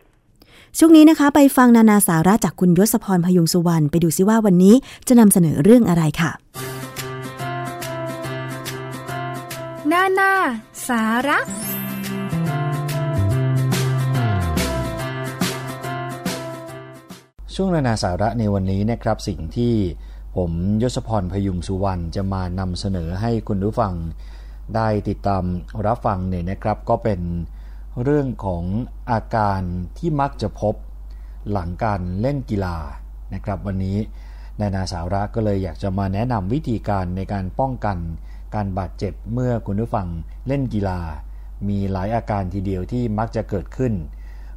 [0.78, 4.74] ช่วงนี้นะคะ ไปฟังนานาสาระจากคุณยศพรพยุงสุวรรณไปดูซิว่าวันนี้
[5.08, 6.30] จะนำเสนอเรื่องอะไรค่ะ
[9.92, 10.32] นานา
[10.88, 11.38] สาระ
[17.54, 19.74] ช่วงนานาสาระในวันนี้นะครับสิ่งที่
[20.36, 20.50] ผม
[20.82, 23.94] ยศพรพยุงสุวรรณจะมานำเสนอให้คุณผู้ฟัง
[24.76, 25.44] ได้ติดตาม
[25.86, 27.20] รับฟังเนี่ยนะครับ ก็เป็น
[28.02, 28.64] เรื่องของ
[29.10, 29.62] อาการ
[29.98, 30.74] ที่มักจะพบ
[31.50, 32.76] หลังการเล่นกีฬา
[33.34, 33.98] นะครับ วันนี้
[34.60, 37.98] นายนาสาระก็เลยอยากจะมาแนะนำวิธีการในการป้องกัน
[38.54, 40.08] การบาดเจ็บเมื่อคุณผู้ฟัง
[40.46, 41.00] เล่นกีฬา
[41.68, 43.92] มีหลายอาการทีเดียวที่มักจะเกิดขึ้น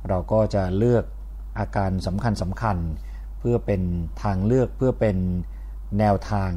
[0.08, 1.04] เราก็จะเลือก
[1.60, 2.78] อาการสำคัญสำคัญ
[3.40, 3.82] เพื่อเป็น
[4.24, 5.18] ทางเลือกเพื่อเป็น
[6.00, 6.52] แนวทาง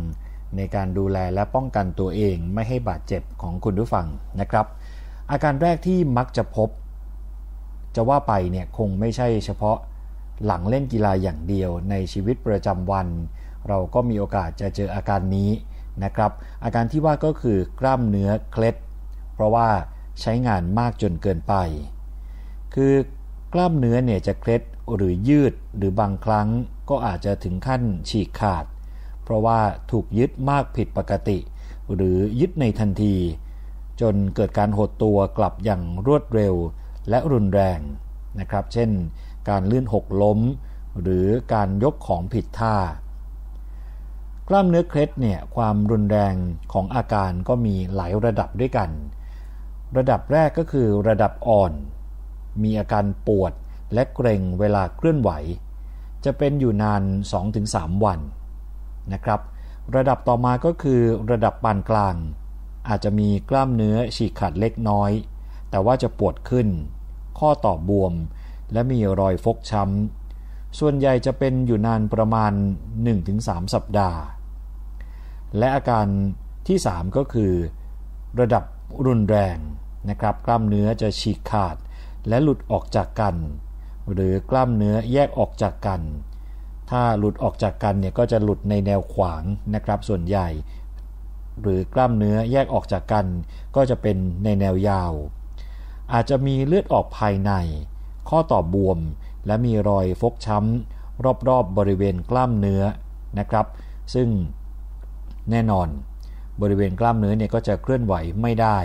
[0.57, 4.07] ในการดูแลและป้องกันตัวเองไม่ให้บาดเจ็บของคุณผู้ฟัง
[4.41, 4.66] นะครับ
[5.31, 6.68] อาการแรกที่มักจะพบ
[7.97, 9.79] จะว่าไปเนี่ยคงไม่ใช่เฉพาะ
[10.47, 13.07] หลังเล่นกีฬาอย่างเดียวในชีวิตประจำวัน
[13.68, 15.51] เราก็มีโอกาสจะเจออาการนี้
[16.05, 16.33] นะครับ
[16.64, 18.77] อาการที่ว่าก็คือกล้ามเนื้อเคล็ด
[19.35, 19.68] เพราะว่า
[20.20, 21.55] ใช้งานมากจนเกินไป
[22.74, 22.95] คือ
[23.53, 24.62] กล้ามเนื้อเนี่ยจะเคล็ด
[24.95, 26.49] หรือยืดหรือบางครั้ง
[26.91, 28.64] ก็อาจจะถึงขั้นฉีกขาด
[29.22, 29.59] เพราะว่า
[29.91, 31.39] ถูกยึดมากผิดปกติ
[31.95, 33.16] หรือยึดในทันที
[34.01, 36.55] จนเกิดการหดตัวกลับอย่างรวดเร็ว
[37.09, 37.80] และรุนแรง
[38.40, 38.90] นะครับ เช่น
[39.49, 40.38] การลื่นหกล้ม
[41.01, 42.76] หรือการยกของผิดท่า
[44.49, 46.34] กล้ามเนื้อเคล็ดเนี่ยความรุนแรง
[46.72, 48.90] ของอาการก็มีหลายระดับด้วยกัน
[49.97, 51.72] ระดับแรกก็คือระดับอ่อน
[52.62, 53.53] มีอาการปวด
[53.94, 55.30] และเกร็งเวลาเคลื่อนไหว
[56.24, 57.03] จะเป็นอยู่นาน
[57.53, 58.20] 2-3 วัน
[59.12, 59.40] นะครับ
[59.97, 62.14] ระดับต่อมาก็คือระดับปานกลาง
[62.89, 65.11] อาจจะมีกล้ามเนื้อฉีกขาดเล็กน้อย
[65.70, 66.68] แต่ว่าจะปวดขึ้น
[67.39, 68.12] ข้อต่อบวม
[68.72, 72.53] และมีรอยฟกช้ำ ส่วนใหญ่จะเป็นอยู่นานประมาณ
[73.12, 74.20] 1-3 สัปดาห์
[75.59, 76.07] และอาการ
[76.68, 77.53] ที่ 3 ก็คือ
[78.41, 78.64] ระดับ
[79.07, 79.59] รุนแรง
[80.11, 81.76] นะครับ กล้ามเนื้อจะฉีกขาด
[82.28, 83.37] และหลุดออกจากกัน
[84.12, 86.01] หรือกล้ามเนื้อแยกออกจากกัน
[86.91, 89.43] ถ้าหลุดออกจากกันเนี่ยก็จะหลุดในแนวขวาง
[89.74, 90.49] นะครับ ส่วนใหญ่
[91.61, 93.26] หรือกล้ามเนื้อแยกออกจากกัน
[93.76, 95.12] ก็จะเป็นในแนวยาว
[96.12, 97.52] อาจจะมีเลือดออกภายใน
[98.28, 98.98] ข้อต่อบวม
[99.46, 102.82] และมีรอยฟกช้ำ รอบๆบบริเวณกล้ามเนื้อ
[103.38, 103.66] นะครับ
[104.14, 104.28] ซึ่ง
[105.50, 105.88] แน่นอน
[106.62, 108.78] บริเวณกล้ามเนื้อเนี่ยก็จะเคลื่อนไหวไม่ได้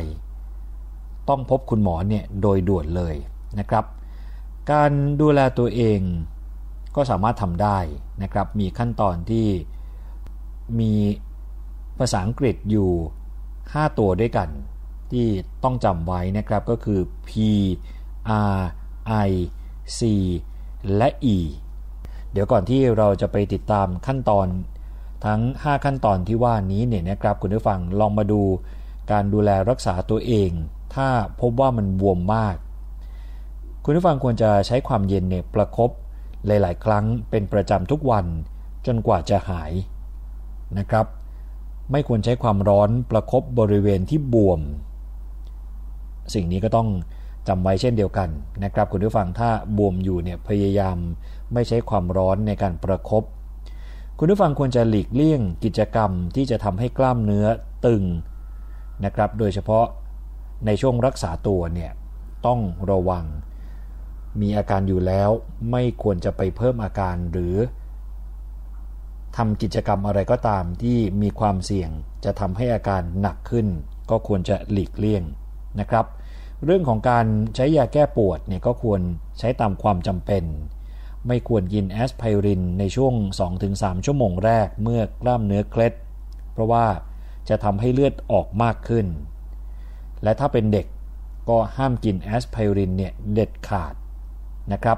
[1.29, 3.15] ต้องพบคุณหมอเนี่ยโดยด่วนเลย
[3.59, 3.85] นะครับ
[4.71, 4.91] การ
[5.21, 5.99] ดูแลตัวเอง
[6.95, 7.77] ก็สามารถทำได้
[8.23, 9.47] นะครับ มีขั้นตอนที่
[10.79, 10.93] มี
[11.99, 12.91] ภาษาอังกฤษอยู่
[13.43, 14.49] 5 ตัวด้วยกัน
[15.11, 15.27] ที่
[15.63, 17.31] ต้องจำไว้นะครับก็คือ P
[18.55, 18.59] R
[19.27, 19.31] I
[19.97, 19.99] C
[20.95, 21.37] และ E
[22.31, 24.47] เดี๋ยวก่อนที่เราจะไปติดตามขั้นตอน
[25.25, 28.41] ทั้ง 5 ขั้นตอนที่ว่านี้เนี่ยนะครับคุณผู้ฟังลองมาดู
[29.11, 30.51] การดูแลรักษาตัวเอง
[30.95, 31.07] ถ้า
[31.41, 32.55] พบว่ามันบวมมาก
[33.83, 35.89] คุณผู้ฟังควรจะใช้ความเย็นเนี่ยประครบ
[36.45, 38.25] หลาย ๆ ครั้งเป็นประจำทุกวัน
[38.85, 39.71] จนกว่าจะหาย
[40.77, 41.05] นะครับ
[41.91, 44.61] ไม่ควรใช้ความร้อนประครบบริเวณที่บวม
[46.33, 46.89] สิ่งนี้ก็ต้อง
[47.47, 48.29] จำไว้เช่นเดียวกัน
[48.63, 50.97] นะครับคุณผู้ฟังถ้าบวมอยู่เนี่ยพยายาม
[51.53, 53.23] ไม่ใช้ความร้อนในการประครบ
[54.19, 57.47] คุณผู้ฟังควรจะหลีกเลี่ยงกิจกรรมที่จะทำให้กล้ามเนื้อ
[57.85, 58.03] ตึง
[59.05, 59.85] นะครับ โดยเฉพาะ
[60.65, 61.91] ในช่วงรักษาตัวเนี่ย
[62.45, 62.59] ต้อง
[62.91, 63.25] ระวัง
[64.41, 65.29] มีอาการอยู่แล้ว
[65.71, 67.55] ไม่ควรจะไปเพิ่มอาการหรือ
[69.37, 71.89] ทำกิจกรรมอะไรก็ตามที่มีความเสี่ยง
[72.25, 73.67] จะทำให้อาการหนักขึ้น
[74.09, 75.23] ก็ควรจะหลีกเลี่ยง
[75.79, 76.05] นะครับ
[76.65, 77.25] เรื่องของการ
[77.55, 79.01] ใช้ยาแก้ปวดเนี่ยก็ควร
[79.39, 80.43] ใช้ตามความจำเป็น
[81.27, 83.13] ไม่ควรกินแอสไพรินในช่วง
[83.59, 85.93] 2-3 ชั่วโมงแรกเมื่อกล้ามเนื้อเคล็ด
[86.53, 86.85] เพราะว่า
[87.49, 89.05] จะทำให้เลือดออกมากขึ้น
[90.23, 90.85] และถ้าเป็นเด็ก
[91.49, 93.93] ก็ห้ามกินแอสไพรินเนี่ยเด็ดขาด
[94.73, 94.97] นะครับ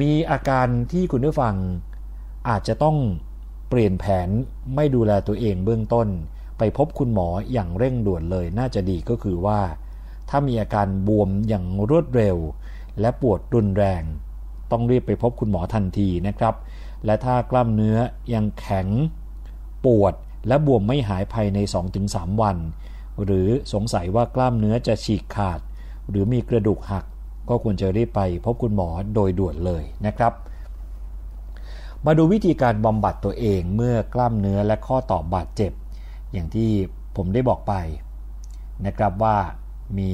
[0.00, 1.54] มีอาการที่คุณผู้ฟัง
[2.48, 2.96] อาจจะต้อง
[3.68, 4.28] เปลี่ยนแผน
[4.74, 6.08] ไม่ดูแลตัวเองเบื้องต้น
[6.58, 9.60] ไปพบคุณหมออย่างเร่งด่วนเลยน่าจะดีก็คือว่า
[10.28, 12.36] ถ้ามีอาการบวมอย่างรวดเร็ว
[13.00, 14.02] และปวดรุนแรง
[14.70, 16.54] ต้องรีบไปพบคุณหมอทันทีนะครับ
[17.04, 17.96] และถ้ากล้ามเนื้อ
[18.34, 18.88] ยังแข็ง
[19.84, 20.14] ปวด
[20.48, 21.58] และบวมไม่หายภายใน
[22.00, 22.56] 2-3 วัน
[23.24, 25.60] หรือสงสัยว่ากล้ามเนื้อจะฉีกขาด
[26.08, 27.04] หรือมีกระดูกหัก
[27.48, 30.32] ก็ควรจะรีบไปพบคุณหมอโดยด่วนเลยนะครับ
[32.08, 35.72] มาดูวิธีการบำบัดตัวเองเมื่อกล้ามเนื้อและข้อต่อบาดเจ็บ
[36.32, 36.70] อย่างที่
[37.16, 37.74] ผมได้บอกไป
[38.86, 39.36] นะครับว่า
[39.98, 40.10] มี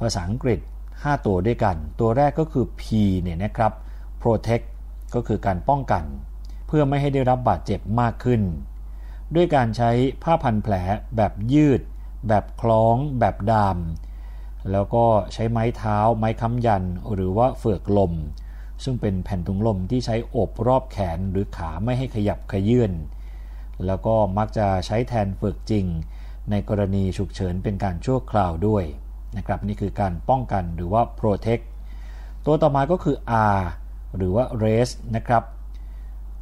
[0.00, 0.60] ภาษาอังกฤษ
[0.92, 2.82] 5 ตัวด้วยกัน ตัวแรกก็คือ P
[3.22, 3.72] เนี่ยนะครับ
[4.22, 4.66] protect
[5.14, 6.04] ก็คือการป้องกัน
[6.66, 8.42] เพื่อไม่ให้ได้รับบาดเจ็บมากขึ้น
[9.34, 9.90] ด้วยการใช้
[10.22, 10.74] ผ้าพันแผล
[11.16, 11.80] แบบยืด
[12.28, 13.78] แบบคล้อง แบบดาม
[14.72, 18.12] แล้วก็ใช้ไม้เท้า ไม้ค้ำยัน หรือว่าเฟือกลม
[18.84, 22.92] ซึ่งเป็นแผ่นถุงลมที่ใช้อบรอบแขนหรือขาไม่ให้ขยับขยื่น
[23.86, 25.86] แล้วก็มักจะใช้แทนฝึกจริง
[26.50, 28.84] ในกรณีฉุกเฉินเป็นการชั่วคราวด้วย
[29.36, 31.64] นะครับนี่คือการป้องกันหรือว่า protect
[32.46, 33.16] ตัวต่อมาก็คือ
[33.56, 33.60] R
[34.16, 35.42] หรือว่า rest นะครับ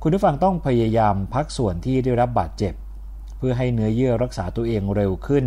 [0.02, 2.74] คุณผู้ฟังต้องพยายามพักส่วนที่ได้รับบาดเจ็บ
[3.38, 5.46] เพื่อให้เนื้อเยื่อรักษาตัวเองเร็วขึ้น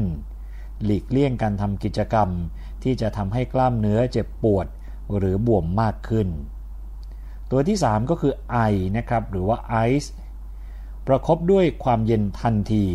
[0.84, 2.30] หลีกเลี่ยงการทำกิจกรรม
[2.84, 4.68] ที่จะทำให้กล้ามเนื้อเจ็บปวด
[5.18, 6.28] หรือบวมมากขึ้น
[7.56, 8.58] ตัวที่ 3 ก็คือไอ
[8.98, 10.14] นะครับหรือว่าไอซ์
[11.08, 12.86] ประครบด้วยความเย็นทันที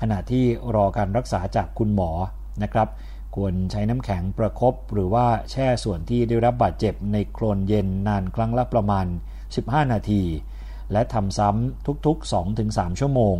[0.00, 0.44] ขณะที่
[0.74, 2.10] รอการรักษาจากคุณหมอ
[2.62, 2.88] นะครับ
[3.36, 9.06] ควรใช้น้ำแข็งประครบหรือว่าแช่ส่วนที่ได้รับบาดเจ็บในโคลนเย็นนานครั้งละประมาณ
[9.48, 10.22] 15 นาที
[10.92, 12.32] และทำซ้ำทุกๆ
[12.62, 13.36] 2-3 ชั่วโมง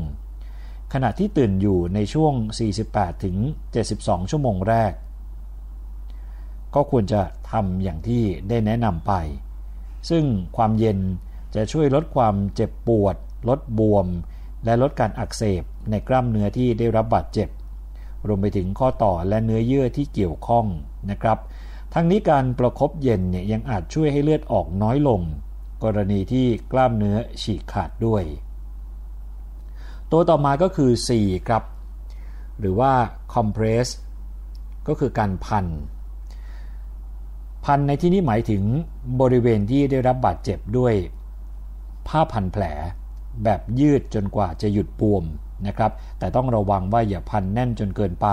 [0.92, 2.34] ขณะที่ตื่นอยู่ในช่วง
[3.12, 4.92] 48-72 ชั่วโมงแรก
[6.74, 9.14] ก็ควรจะทำอย่างที่ได้แนะนำไป
[10.08, 10.24] ซึ่ง
[10.56, 10.98] ความเย็น
[11.54, 13.16] จะช่วยลดความเจ็บปวด
[13.48, 14.06] ลดบวม
[14.64, 17.48] และลดการอักเสบในกล้ามเนื้อที่ได้รับบาดเจ็บ
[18.26, 20.66] รวมไปถึงข้อต่อและเนื้อเยื่อที่เกี่ยวข้อง
[21.10, 21.38] นะครับ
[21.94, 25.20] ทั้งนี้การประครบเย็นเนี่ยยังอาจช่วยให้เลือดออกน้อยลง
[25.84, 28.22] กรณีที่กล้ามเนื้อฉีกขาดด้วย
[30.10, 31.08] ตัวต่อมาก็คือ C
[31.48, 31.64] ครับ
[32.60, 32.92] หรือว่า
[33.34, 33.88] compress
[34.88, 35.66] ก็คือการพัน
[37.64, 38.62] พันในที่นี้หมายถึง
[39.20, 40.94] บริเวณที่ได้รับบาดเจ็บด้วย
[42.08, 42.64] ผ้าพันแผล
[43.44, 45.24] แบบยืดจนกว่าจะหยุดบวม
[45.66, 48.28] นะครับ แต่ต้องระวังว่าอย่าพันแน่นจนเกินไป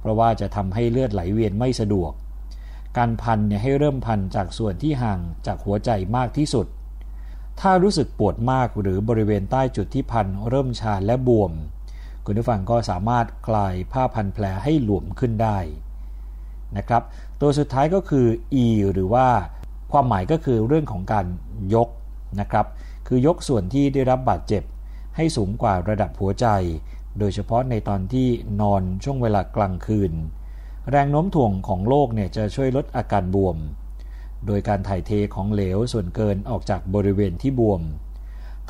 [0.00, 2.12] เพราะว่าจะทำให้เลือดไหลเวียนไม่สะดวก
[2.96, 6.66] การพันเนี่ยให้เริ่มพันจากส่วนที่ห่างจากหัวใจมากที่สุด
[7.60, 11.52] ถ้ารู้สึกปวดมากหรือบริเวณใต้จุดที่พันเริ่มชาและบวม
[12.24, 15.58] คุณผู้ฟังก็สามารถคลายผ้าพันแผลให้หลวมขึ้นได้
[16.78, 17.02] นะครับ
[17.40, 18.26] ตัวสุดท้ายก็คือ
[18.64, 19.26] E หรือว่า
[19.92, 21.26] ความหมายก็คือเรื่องของการ
[21.74, 21.88] ยก
[22.40, 22.66] นะครับ
[23.06, 24.62] คือยกส่วนที่ได้รับบาดเจ็บ
[25.16, 26.46] ให้สูงกว่าระดับหัวใจ
[27.18, 28.28] โดยเฉพาะในตอนที่
[28.60, 30.12] นอนช่วงเวลากลางคืน
[30.90, 33.56] แรงโน้มถ่วงของโลกเนี่ยจะช่วยลดอาการบวม
[34.46, 37.82] โดยการถ่ายเทของเหลวส่วนเกินออกจากบริเวณที่บวม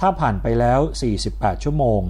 [0.00, 0.80] ถ้าผ่านไปแล้ว
[1.22, 2.00] 48 ชั่วโมง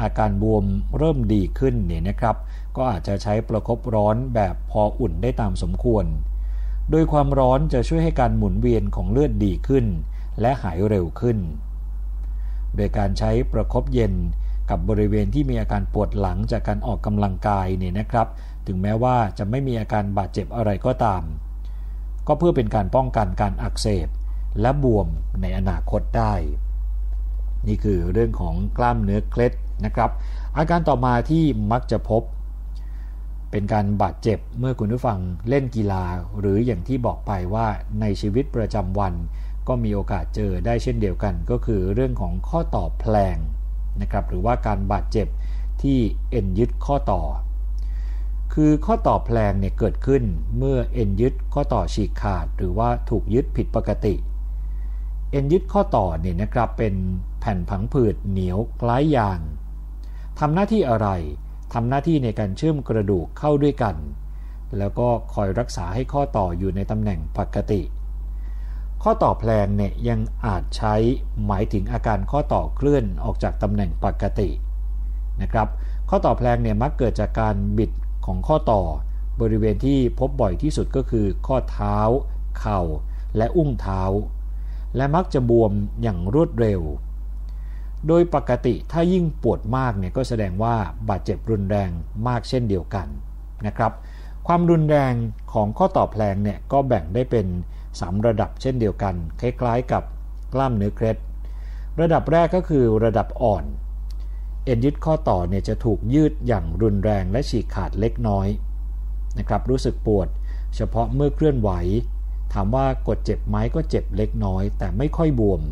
[0.00, 0.64] อาการบวม
[0.98, 2.36] เริ่มดีขึ้นเนี่ยนะครับ
[2.76, 6.04] ก็อาจจะใช้ประครบร้อนแบบพออุ่นได้ตามสมควร
[6.90, 9.86] โดยความร้อนจะช่วยให้การหมุนเวียนของเลือดดีขึ้น
[10.40, 11.38] และหายเร็วขึ้น
[12.76, 14.14] โดยการใช้ประครบเย็น
[14.70, 18.28] กับบริเวณที่มีอาการปวดหลังจากการออกกำลังกายเนี่ยนะครับ
[18.66, 21.22] ถึงแม้ว่าจะไม่มีอาการบาดเจ็บอะไรก็ตาม
[22.26, 24.08] ก็เพื่อเป็นการป้องกันการอักเสบ
[24.60, 25.08] และบวม
[25.40, 26.34] ในอนาคตได้
[27.66, 29.52] นี่คือเรื่องของกล้ามเนื้อเคล็ด
[29.84, 30.10] นะครับ
[30.56, 32.22] อาการต่อมาที่มักจะพบ
[33.50, 35.18] เป็นการบาดเจ็บเมื่อคุณผู้ฟัง
[35.48, 36.04] เล่นกีฬา
[36.38, 37.66] หรืออย่างที่บอกไปว่า
[38.00, 39.14] ในชีวิตประจำวัน
[39.68, 43.36] ก็มีโอกาสเจอได้เช่นเดียวกัน ก็คือเรื่องของข้อต่อแพลง
[44.00, 45.28] นะครับหรือว่าการบาดเจ็บ
[45.82, 45.98] ที่
[46.30, 47.22] เอ็นยึดข้อต่อ
[48.54, 50.22] คือข้อต่อแพลงเนี่ยเกิดขึ้น
[50.58, 54.14] เมื่อเอ็นยึดข้อต่อฉีกขาด หรือว่าถูกยึดผิดปกติ
[55.30, 56.94] เอ็นยึดข้อต่อเนี่ยนะครับเป็น
[57.40, 59.40] แผ่นผังผืดเหนียวคล้ายยาง
[60.42, 61.08] ทำหน้าที่อะไร
[61.74, 63.96] ทำหน้าที่ในการเชื่อมกระดูกเข้าด้วยกัน
[64.78, 67.82] แล้วก็คอยรักษาให้ข้อต่ออยู่ในตำแหน่งปกติ
[69.02, 70.94] ข้อต่อแพลงเนี่ยยังอาจใช้
[71.46, 74.50] หมายถึงอาการข้อต่อเคลื่อนออกจากตำแหน่งปกติ
[75.42, 75.68] นะครับ
[76.08, 77.90] ข้อต่อแพลงเนี่ยมักเกิดจากการบิด
[78.26, 78.82] ของข้อต่อ
[79.40, 81.98] บริเวณที่พบบ่อยที่สุดก็คือข้อเท้า
[82.58, 82.80] เข่า
[83.36, 84.02] และอุ้งเท้า
[84.96, 85.72] และมักจะบวม
[86.02, 86.80] อย่างรวดเร็ว
[88.06, 90.74] โดยปกติถ้ายิ่งปวดมากเนี่ยก็แสดงว่า
[91.08, 91.90] บาดเจ็บรุนแรง
[92.28, 93.06] มากเช่นเดียวกัน
[93.66, 93.92] นะครับ
[94.46, 95.14] ความรุนแรง
[95.52, 97.46] ของข้อต่อแพลงเนี่ยก็แบ่งได้เป็น
[97.86, 100.02] 3 ระดับเช่นเดียวกัน คล้ายๆกับ
[100.54, 101.16] กล้ามเนื้อเคล็ด
[102.00, 103.64] ระดับแรกก็คือระดับอ่อน
[104.64, 108.48] เอ็นยึดข้อต่อเนี่ยจะถูกยืดอย่างรุนแรงและฉีกขาดเล็กน้อย
[109.38, 110.28] นะครับรู้สึกปวด
[110.76, 111.70] เฉพาะเมื่อเคลื่อนไหว
[112.52, 115.62] ถามว่ากดเจ็บไหมก็เจ็บเล็กน้อย แต่ไม่ค่อยบวม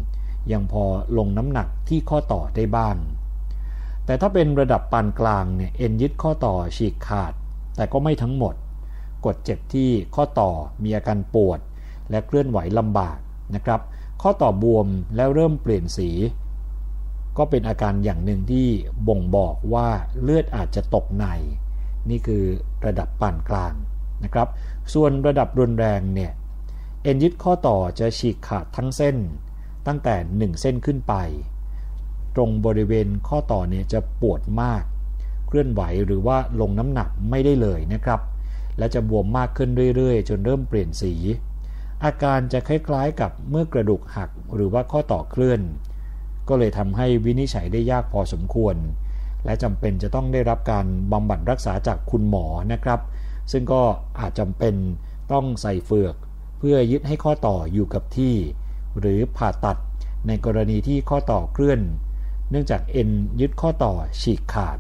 [0.53, 0.85] ยังพอ
[1.19, 2.97] ลงน้ำหนักที่ข้อต่อได้บ้าง
[4.05, 7.33] แต่ถ้าเป็นระดับปานกลางเนี่ยเอ็นยึดข้อต่อฉีกขาด
[7.77, 8.55] แต่ก็ไม่ทั้งหมด
[9.25, 10.51] กดเจ็บที่ข้อต่อ
[10.83, 11.61] มีอาการปวด
[12.11, 13.19] และเคลื่อนไหวลำบาก
[13.55, 13.81] นะครับ
[14.23, 14.87] ข้อต่อบวม
[15.17, 16.11] แล้วเริ่มเปลี่ยนสี
[17.39, 18.69] ก็เป็นอาการอย่างหนึ่งที่
[19.09, 19.89] บ่งบอกว่า
[20.23, 21.27] เลือดอาจจะตกใน
[22.11, 22.45] นี่คือ
[22.87, 23.75] ระดับปานกลาง
[24.25, 24.49] นะครับ
[24.95, 26.33] ส่วนระดับรุนแรงเนี่ย
[27.03, 29.17] เอ็นยึดข้อต่อจะฉีกขาดทั้งเส้น
[29.87, 31.15] ตั้งแต่ 1 เส้นขึ้นไป
[32.37, 34.83] ตรงบริเวณข้อต่อเนี่ยจะปวดมาก
[35.47, 38.21] เคลื่อนไหวหรือว่าลงน้ำหนักไม่ได้เลยนะครับ
[38.79, 41.15] และจะบวมมากขึ้นเรื่อยๆ จนเริ่มเปลี่ยนสี
[42.05, 45.61] อาการจะคล้ายๆกับเมื่อกระดูกหักหรือว่าข้อต่อเคลื่อน
[46.49, 48.77] ก็เลยทำให้วินิจฉัยได้ยากพอสมควร
[49.45, 53.01] และจำเป็นจะต้องได้รับการบำบัดรักษาจากคุณหมอนะครับ
[53.53, 53.83] ซึ่งก็
[54.21, 54.75] อาจจำเป็น
[55.33, 56.15] ต้องใส่เฟือก
[56.59, 58.35] เพื่อยึดให้ข้อต่ออยู่กับที่
[58.99, 59.77] หรือผ่าตัด
[60.27, 61.81] ในกรณีที่ข้อต่อเคลื่อน
[62.51, 64.79] เนื่องจากเอ็นยึดข้อต่อฉีกขาด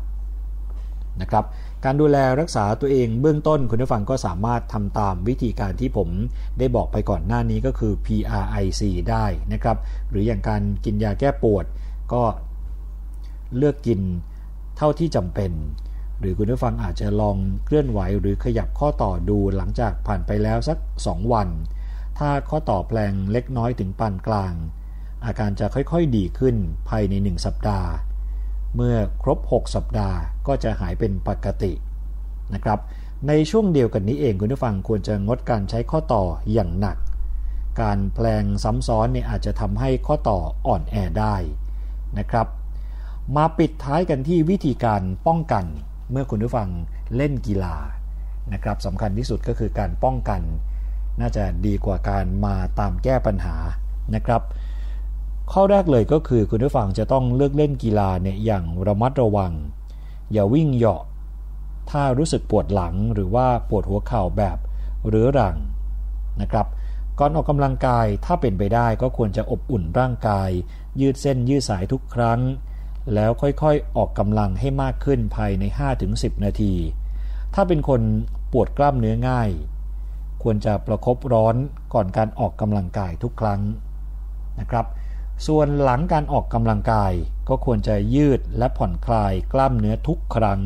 [1.20, 1.44] นะครับ
[1.84, 6.08] การดูแลรักษาตัวเองเบื้องต้นคุณผู้ฟังก็สามารถทำตามวิธีการที่ผม
[6.58, 9.76] ได้บอกไปก่อนหน้านี้ก็คือ PRIC ได้นะครับ
[10.10, 11.64] หรืออย่างการกินยาแก้ปวด
[12.12, 12.22] ก็
[13.56, 14.00] เลือกกิน
[14.76, 15.52] เท่าที่จำเป็น
[16.20, 21.48] หรือคุณผู้ฟังอาจจะลองเคลื่อนไหวหรือขยับข้อต่อดูหลังจากผ่านไปแล้วสัก 2 วัน
[22.16, 24.54] ถ้าข้อต่อแปลงเล็กน้อยถึงปานกลาง
[25.24, 26.56] อาการจะค่อยๆดีขึ้น
[26.88, 27.90] ภายใน 1 สัปดาห์
[28.74, 31.72] เมื่อครบ 6 สัปดาห์ก็จะหายเป็นปกติ
[32.54, 32.78] นะครับ
[33.28, 36.96] ในช่วงเดียวกันนี้เองคุณผู้ฟังควรจะงดการใช้ข้อต่ออย่างหนัก
[37.82, 41.36] การแปลงซ้ำซ้อนเนี่ยอาจจะทำให้ข้อต่ออ่อนแอได้
[42.18, 42.46] นะครับ
[43.36, 45.64] มาปิดท้ายกันที่วิธีการป้องกัน
[46.10, 46.68] เมื่อคุณผู้ฟัง
[47.16, 47.76] เล่นกีฬา
[48.52, 50.42] นะครับสำคัญที่สุดก็คือการป้องกัน
[51.20, 53.56] น่าจะดีกว่าการมาตามแก้ปัญหา
[54.14, 54.42] นะครับ
[55.52, 59.52] ข้อแรกเลยก็คือคุณผู้ฟังจะต้องเลือกเล่นกีฬาเนี่ยอย่างระมัดระวัง
[60.32, 61.02] อย่าวิ่งเหาะ
[61.90, 64.58] ถ้ารู้สึกปวดหลังหรือว่าปวดหัวเข่าแบบ
[65.08, 65.56] เรื้อรัง
[66.40, 66.66] นะครับ
[67.18, 70.50] ก่อนออกกำลังกายถ้าเป็นไปได้ก็ควรจะอบอุ่นร่างกาย
[71.00, 72.40] ยืดเส้นยืดสายทุกครั้ง
[73.14, 75.64] แล้วค่อยๆ ออกกำลังให้มากขึ้นภายใน
[76.04, 76.74] 5-10 นาที
[77.54, 78.00] ถ้าเป็นคน
[78.52, 79.50] ปวดกล้ามเนื้อง่าย
[80.42, 81.54] ควรจะประครบร้อน
[81.94, 83.60] ก่อนการออกกำลังกายทุกครั้ง
[84.60, 84.86] นะครับ
[85.46, 87.12] ส่วนหลังการออกกำลังกาย
[87.48, 90.60] ก็ควรจะยืดและผ่อนคลายกล้ามเนื้อทุกครั้ง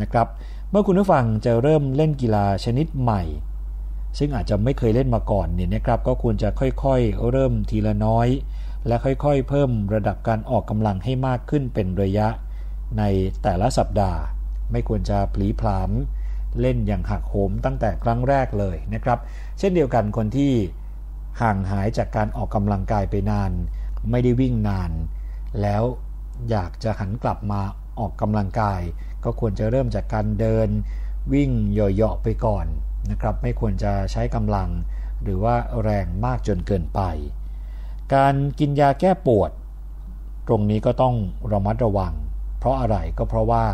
[0.00, 0.26] นะครับ
[0.70, 3.22] เมื่อคุณผู้ฟังจะเริ่มเล่นกีฬาชนิดใหม่
[4.18, 8.28] ซึ่งอาจจะไม่เคยเล่นมาก่อนเนี่ยนะครับก็ควรจะค่อยๆ เริ่มทีละน้อย
[8.86, 12.28] และค่อยๆ เพิ่มระดับการออกกำลังให้มากขึ้นเป็นระยะ
[12.98, 13.02] ใน
[13.42, 14.20] แต่ละสัปดาห์
[14.72, 15.90] ไม่ควรจะผลีผลาม
[16.60, 19.18] เล่นอย่างหักโหมตั้งแต่ครั้งแรกเลยนะครับ
[19.58, 20.52] เช่นเดียวกันคนที่
[21.40, 23.52] ห่างหายจากการออกกำลังกายไปนาน
[24.10, 24.90] ไม่ได้วิ่งนาน
[25.62, 25.82] แล้ว
[26.50, 27.60] อยากจะหันกลับมา
[27.98, 28.80] ออกกำลังกาย
[29.24, 30.68] ก็ควรจะเริ่มจากการเดิน
[31.32, 32.66] วิ่งเหยาะๆไปก่อน
[33.10, 34.68] นะครับ ไม่ควรจะใช้กำลัง
[35.22, 37.00] หรือว่าแรงมากจนเกินไป
[38.14, 39.50] การกินยาแก้ปวด
[40.48, 41.14] ตรงนี้ก็ต้อง
[41.52, 42.14] ระมัดระวัง
[42.58, 43.64] เพราะอะไรก็เพราะว่า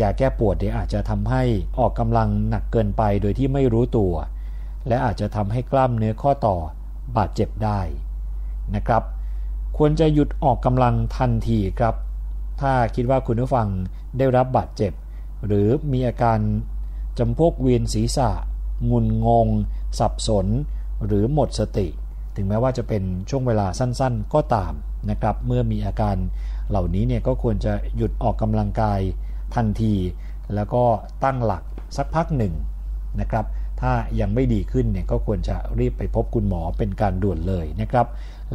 [0.00, 1.42] ยาแก้ปวดเนี่ยอาจจะทำให้
[1.78, 4.12] ออกกำลังหนักเกินไปโดยที่ไม่รู้ตัว
[4.88, 6.56] และอาจจะทำให้กล้ามเนื้อข้อต่อ
[7.16, 7.80] บาดเจ็บได้
[8.74, 9.02] นะครับ
[9.76, 11.94] ควรจะหยุดออกกำลังทันทีครับ
[12.60, 13.68] ถ้าคิดว่าคุณผู้ฟัง
[14.18, 14.92] ได้รับบาดเจ็บ
[15.46, 16.38] หรือมีอาการ
[17.18, 18.30] จำพวกเวียนศีรษะ
[18.90, 19.48] งุนงง
[19.98, 20.46] สับสน
[21.06, 21.88] หรือหมดสติ
[22.36, 24.72] ถึงแม้ว่าจะเป็นช่วงเวลาสั้นๆ ก็ตาม
[25.10, 26.16] นะครับ เมื่อมีอาการ
[26.68, 29.00] เหล่านี้เนี่ยก็ควรจะหยุดออกกำลังกาย
[29.54, 29.94] ทันที
[30.54, 30.84] แล้วก็
[31.24, 31.62] ตั้งหลัก
[31.96, 32.54] สักพักหนึ่ง
[33.20, 33.46] นะครับ
[33.80, 38.06] ถ้ายังไม่ดีขึ้นเนี่ยก็ควรจะรีบไปพบคุณหมอเป็นการด่วนเลยนะครับ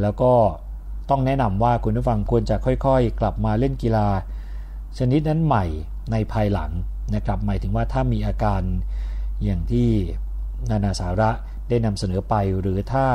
[0.02, 0.32] แล้วก็
[1.10, 4.08] ต้องแนะนำว่าคุณผู้ฟังควรจะค่อยๆ กลับมาเล่นกีฬา
[4.98, 5.64] ชนิดนั้นใหม่
[6.12, 6.70] ในภายหลัง
[7.14, 8.62] นะครับ หมายถึงว่าถ้ามีอาการ
[9.44, 9.88] อย่างที่
[10.70, 11.30] นานาสาระ
[11.68, 13.06] ได้นำเสนอไปหรือถ้า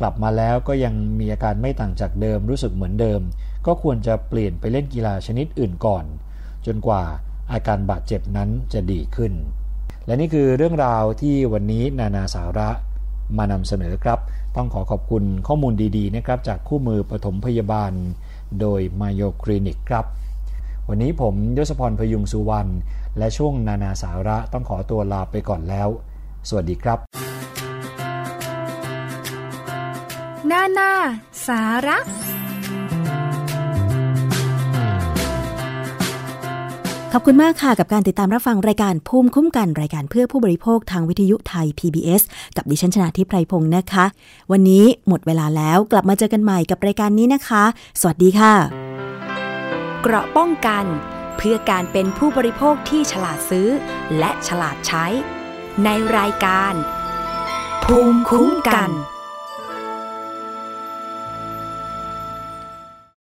[0.00, 3.20] กลับมาแล้วก็ยังมีอาการไม่ต่างจากเดิมรู้สึกเหมือนเดิม
[3.66, 6.04] ก็ควรจะเปลี่ยนไปเล่นกีฬาชนิดอื่นก่อน
[6.66, 7.02] จนกว่า
[7.52, 9.32] อาการบาดเจ็บนั้นจะดีขึ้น
[10.06, 12.70] และนี่คือเรื่องราวที่วันนี้นานาสาระ
[13.38, 14.18] มานำเสนอครับ
[14.56, 17.92] ต้องขอขอบคุณข้อมูลดีๆนะครับจากคู่มือปฐมพยาบาล
[18.60, 20.04] โดยมาโยคลินิกครับ
[20.88, 22.70] วันนี้ผมยศพรพยุงสุวรรณ
[23.18, 25.88] และช่วงนานาสาระต้องขอตัวลาไปก่อนแล้ว
[26.48, 26.98] สวัสดีครับ
[30.50, 30.90] นานา
[31.46, 31.98] สาระ
[37.16, 42.22] อบคุณมากค่ะกับการติดตามรับฟังรายการภูมิคุ้มกันรายการเพื่อผู้บริโภคทางวิทยุไทย PBS
[42.56, 44.04] กับดิฉันชนะทิพไพรพงศ์นะคะ
[44.52, 47.64] วันนี้หมดเวลาแล้วกลับมาเจอกันใหม่กับรายการนี้นะคะ
[48.00, 48.54] สวัสดีค่ะ
[50.02, 50.84] เกราะป้องกัน
[51.36, 53.68] เพื่อการเป็นผู้บริโภคที่ฉลาดซื้อ
[54.18, 55.06] และฉลาดใช้
[55.84, 55.88] ใน
[56.18, 56.72] รายการ
[57.84, 58.90] ภูมิคุ้มกัน